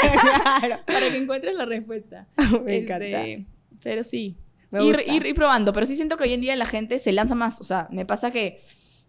[0.60, 0.80] Claro.
[0.86, 2.28] para que encuentres la respuesta.
[2.64, 3.48] Me Este, encanta.
[3.82, 4.38] Pero sí.
[4.72, 5.74] Ir, ir probando.
[5.74, 7.60] Pero sí siento que hoy en día la gente se lanza más.
[7.62, 8.62] O sea, me pasa que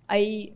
[0.08, 0.54] hay...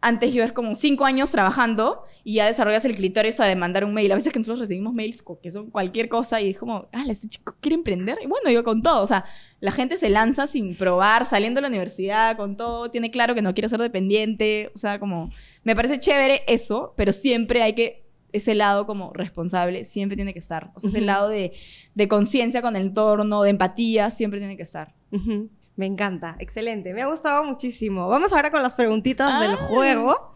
[0.00, 3.92] Antes yo es como cinco años trabajando y ya desarrollas el criterio de mandar un
[3.94, 4.12] mail.
[4.12, 7.26] A veces que nosotros recibimos mails que son cualquier cosa y es como, ah, este
[7.26, 8.16] chico quiere emprender.
[8.22, 9.02] Y bueno, yo con todo.
[9.02, 9.24] O sea,
[9.58, 12.90] la gente se lanza sin probar, saliendo de la universidad con todo.
[12.92, 14.70] Tiene claro que no quiere ser dependiente.
[14.72, 15.30] O sea, como,
[15.64, 20.38] me parece chévere eso, pero siempre hay que ese lado como responsable siempre tiene que
[20.38, 20.70] estar.
[20.76, 21.06] O sea, ese Ujú.
[21.06, 21.54] lado de,
[21.94, 24.94] de conciencia con el entorno, de empatía, siempre tiene que estar.
[25.10, 25.48] Ujú.
[25.78, 26.92] Me encanta, excelente.
[26.92, 28.08] Me ha gustado muchísimo.
[28.08, 29.56] Vamos ahora con las preguntitas del Ah.
[29.56, 30.34] juego.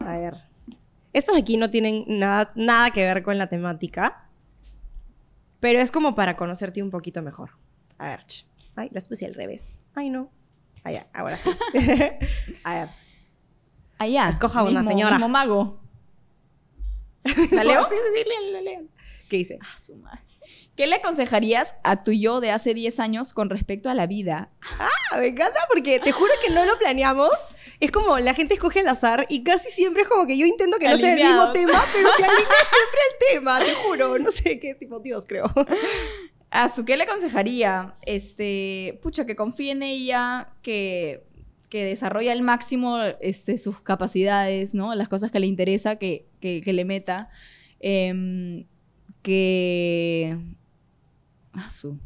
[0.00, 0.34] A ver.
[1.12, 4.28] Estas aquí no tienen nada, nada que ver con la temática.
[5.60, 7.50] Pero es como para conocerte un poquito mejor.
[7.98, 8.20] A ver.
[8.74, 9.74] Ay, las puse al revés.
[9.94, 10.30] Ay, no.
[10.84, 11.50] Ya, ahora sí.
[12.64, 12.88] A ver.
[13.98, 14.28] Allá.
[14.28, 15.16] Escoja una, mismo- señora.
[15.18, 15.80] mismo mago.
[17.52, 17.86] ¿La leo?
[17.88, 18.82] Sí, sí, sí, léela.
[19.28, 19.58] ¿Qué dice?
[19.62, 20.20] Ah, su madre.
[20.78, 24.52] ¿Qué le aconsejarías a tu yo de hace 10 años con respecto a la vida?
[24.78, 27.32] Ah, me encanta porque te juro que no lo planeamos.
[27.80, 30.78] Es como la gente escoge al azar y casi siempre es como que yo intento
[30.78, 34.20] que no sea el mismo tema, pero se alinea siempre al tema, te juro.
[34.20, 35.52] No sé qué tipo Dios creo.
[36.50, 41.24] A su qué le aconsejaría, este, pucha, que confíe en ella, que,
[41.70, 44.94] que desarrolle al máximo este, sus capacidades, ¿no?
[44.94, 47.30] Las cosas que le interesa, que, que, que le meta.
[47.80, 48.64] Em,
[49.22, 50.38] que.
[51.70, 51.98] Su.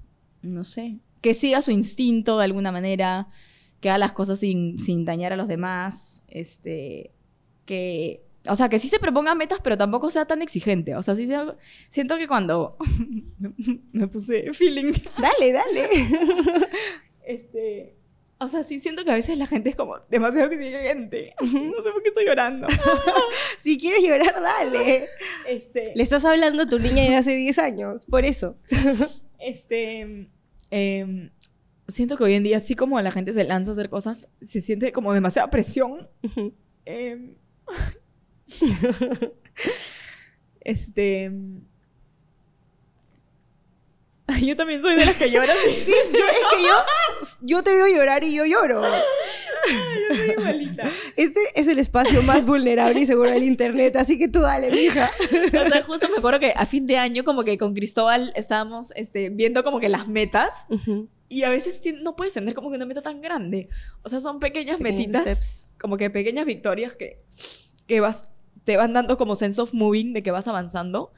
[0.42, 0.98] No sé.
[1.20, 3.28] Que siga su instinto de alguna manera.
[3.80, 6.24] Que haga las cosas sin, sin dañar a los demás.
[6.28, 7.12] Este.
[7.64, 8.24] Que.
[8.48, 10.96] O sea, que sí se proponga metas, pero tampoco sea tan exigente.
[10.96, 11.56] O sea, sí sea-
[11.88, 12.76] siento que cuando
[13.92, 14.92] me puse feeling.
[15.18, 15.88] Dale, dale.
[17.24, 17.96] Este.
[18.38, 21.32] O sea, sí siento que a veces la gente es como demasiado exigente.
[21.40, 22.66] No sé por qué estoy llorando.
[23.60, 25.06] Si quieres llorar, dale.
[25.46, 28.56] Este, Le estás hablando a tu niña de hace 10 años, por eso.
[29.42, 30.28] Este,
[30.70, 31.30] em,
[31.88, 34.60] siento que hoy en día, así como la gente se lanza a hacer cosas, se
[34.60, 36.08] siente como demasiada presión.
[36.84, 37.36] Em,
[40.60, 41.30] este.
[44.40, 45.56] Yo también soy de las que lloran.
[45.84, 46.74] Sí, yo, es que yo,
[47.40, 48.82] yo te veo llorar y yo lloro.
[48.82, 50.90] Yo soy igualita.
[51.16, 55.10] Este es el espacio más vulnerable y seguro del internet, así que tú dale, mija.
[55.64, 58.92] O sea, justo me acuerdo que a fin de año, como que con Cristóbal estábamos
[58.96, 60.66] este, viendo como que las metas.
[61.28, 63.68] Y a veces no puedes tener como que una meta tan grande.
[64.02, 65.68] O sea, son pequeñas Pequeños metitas, steps.
[65.80, 67.22] como que pequeñas victorias que,
[67.86, 68.30] que vas,
[68.64, 71.12] te van dando como sense of moving, de que vas avanzando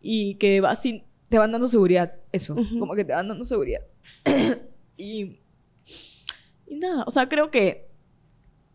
[0.00, 2.14] y que vas sin, te van dando seguridad.
[2.32, 3.82] Eso, como que te van dando seguridad.
[4.96, 5.40] y,
[6.66, 7.88] y nada, o sea, creo que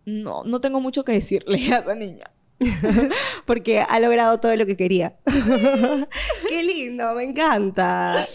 [0.05, 2.31] no, no tengo mucho que decirle a esa niña.
[3.45, 5.17] Porque ha logrado todo lo que quería.
[6.49, 8.25] Qué lindo, me encanta.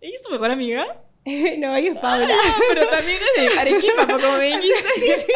[0.00, 1.02] ¿Ella es tu mejor amiga?
[1.58, 2.28] No, ella es Paula.
[2.30, 5.26] Ah, pero también es de Arequipa, como me dijiste.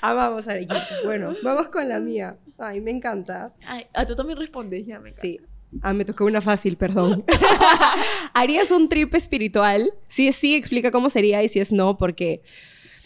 [0.00, 0.84] Amamos a Arequipa.
[1.04, 2.36] Bueno, vamos con la mía.
[2.58, 3.54] Ay, me encanta.
[3.68, 5.40] Ay, a tú también respondes, ya me Sí.
[5.82, 7.24] Ah, me tocó una fácil, perdón.
[8.34, 9.92] ¿Harías un trip espiritual?
[10.08, 12.42] Si es sí, explica cómo sería y si es no, porque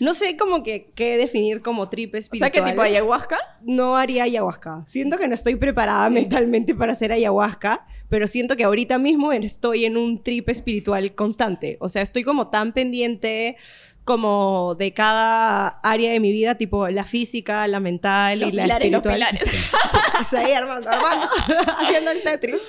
[0.00, 2.52] no sé cómo que qué definir como trip O sea, espiritual.
[2.52, 3.38] que tipo ayahuasca.
[3.62, 4.84] no haría ayahuasca.
[4.86, 9.84] Siento que no estoy preparada mentalmente para hacer ayahuasca, pero siento que ahorita mismo estoy
[9.84, 11.76] en un trip espiritual constante.
[11.80, 13.56] O sea, estoy como tan pendiente
[14.05, 18.64] como de cada área de mi vida, tipo la física, la mental Los y la
[18.64, 19.30] pilares, los espiritual.
[19.30, 19.42] pilares.
[20.20, 21.26] Está ahí armando, armando,
[21.80, 22.62] haciendo el Tetris.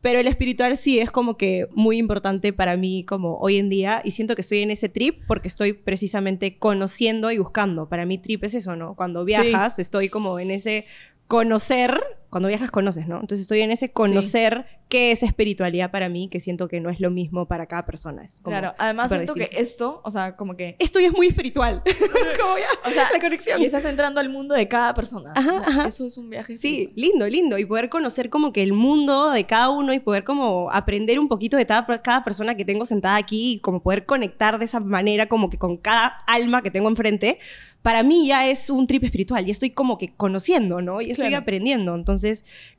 [0.00, 4.02] Pero el espiritual sí es como que muy importante para mí como hoy en día
[4.04, 7.88] y siento que estoy en ese trip porque estoy precisamente conociendo y buscando.
[7.88, 8.94] Para mí trip es eso, ¿no?
[8.96, 10.84] Cuando viajas estoy como en ese
[11.26, 12.02] conocer,
[12.34, 13.14] cuando viajas conoces, ¿no?
[13.20, 16.98] Entonces estoy en ese conocer qué es espiritualidad para mí, que siento que no es
[16.98, 18.24] lo mismo para cada persona.
[18.24, 20.74] Es como Claro, además siento que esto, o sea, como que...
[20.80, 21.80] Esto ya es muy espiritual.
[22.40, 23.62] como ya, O sea, la conexión.
[23.62, 25.32] Y estás entrando al mundo de cada persona.
[25.36, 25.86] Ajá, O sea, ajá.
[25.86, 26.56] Eso es un viaje.
[26.56, 27.56] Sí, lindo, lindo.
[27.56, 31.28] Y poder conocer como que el mundo de cada uno y poder como aprender un
[31.28, 34.80] poquito de cada, cada persona que tengo sentada aquí y como poder conectar de esa
[34.80, 37.38] manera como que con cada alma que tengo enfrente,
[37.82, 41.02] para mí ya es un trip espiritual y estoy como que conociendo, ¿no?
[41.02, 41.42] Y estoy Claro.
[41.42, 41.94] aprendiendo.
[41.94, 42.23] Entonces,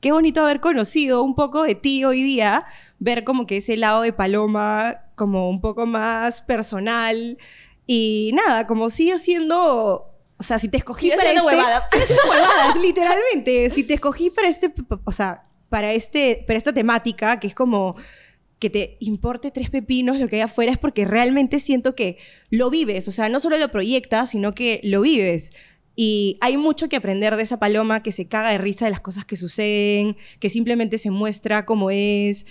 [0.00, 2.64] qué bonito haber conocido un poco de ti hoy día,
[2.98, 7.38] ver como que ese lado de Paloma como un poco más personal
[7.86, 10.12] y nada, como sigue siendo...
[10.38, 11.84] O sea, si te escogí Sigue para este, huevadas.
[11.90, 13.70] sigue huevadas, literalmente.
[13.70, 14.70] Si te escogí para este,
[15.04, 17.96] o sea, para este, para esta temática, que es como
[18.58, 22.18] que te importe tres pepinos lo que hay afuera, es porque realmente siento que
[22.50, 23.08] lo vives.
[23.08, 25.52] O sea, no solo lo proyectas, sino que lo vives.
[25.96, 29.00] Y hay mucho que aprender de esa paloma que se caga de risa de las
[29.00, 32.44] cosas que suceden, que simplemente se muestra como es,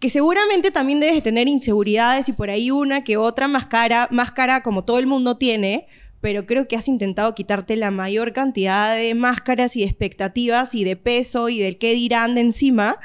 [0.00, 4.62] que seguramente también debes de tener inseguridades y por ahí una que otra máscara, máscara
[4.62, 5.86] como todo el mundo tiene,
[6.20, 10.82] pero creo que has intentado quitarte la mayor cantidad de máscaras y de expectativas y
[10.82, 12.98] de peso y del qué dirán de encima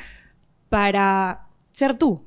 [0.70, 2.26] para ser tú.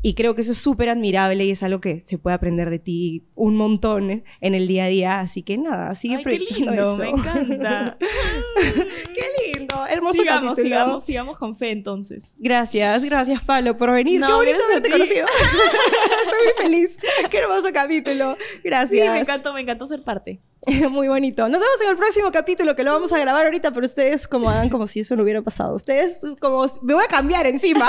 [0.00, 2.78] Y creo que eso es súper admirable y es algo que se puede aprender de
[2.78, 5.20] ti un montón en el día a día.
[5.20, 6.96] Así que nada, sigue Ay, qué lindo, eso.
[6.96, 7.96] me encanta.
[9.14, 10.64] qué lindo, hermoso sigamos, capítulo.
[10.64, 12.36] sigamos, sigamos con fe entonces.
[12.38, 14.20] Gracias, gracias Pablo por venir.
[14.20, 15.26] No, Qué bonito haberte conocido.
[16.24, 16.98] Estoy muy feliz.
[17.30, 18.36] Qué hermoso capítulo.
[18.62, 19.06] Gracias.
[19.06, 20.40] Sí, me encantó, me encantó ser parte.
[20.90, 21.48] Muy bonito.
[21.48, 24.50] Nos vemos en el próximo capítulo que lo vamos a grabar ahorita, pero ustedes como
[24.50, 25.74] hagan como si eso no hubiera pasado.
[25.74, 27.88] Ustedes como me voy a cambiar encima.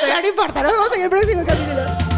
[0.00, 2.09] Pero no importa, nos vemos en el próximo capítulo.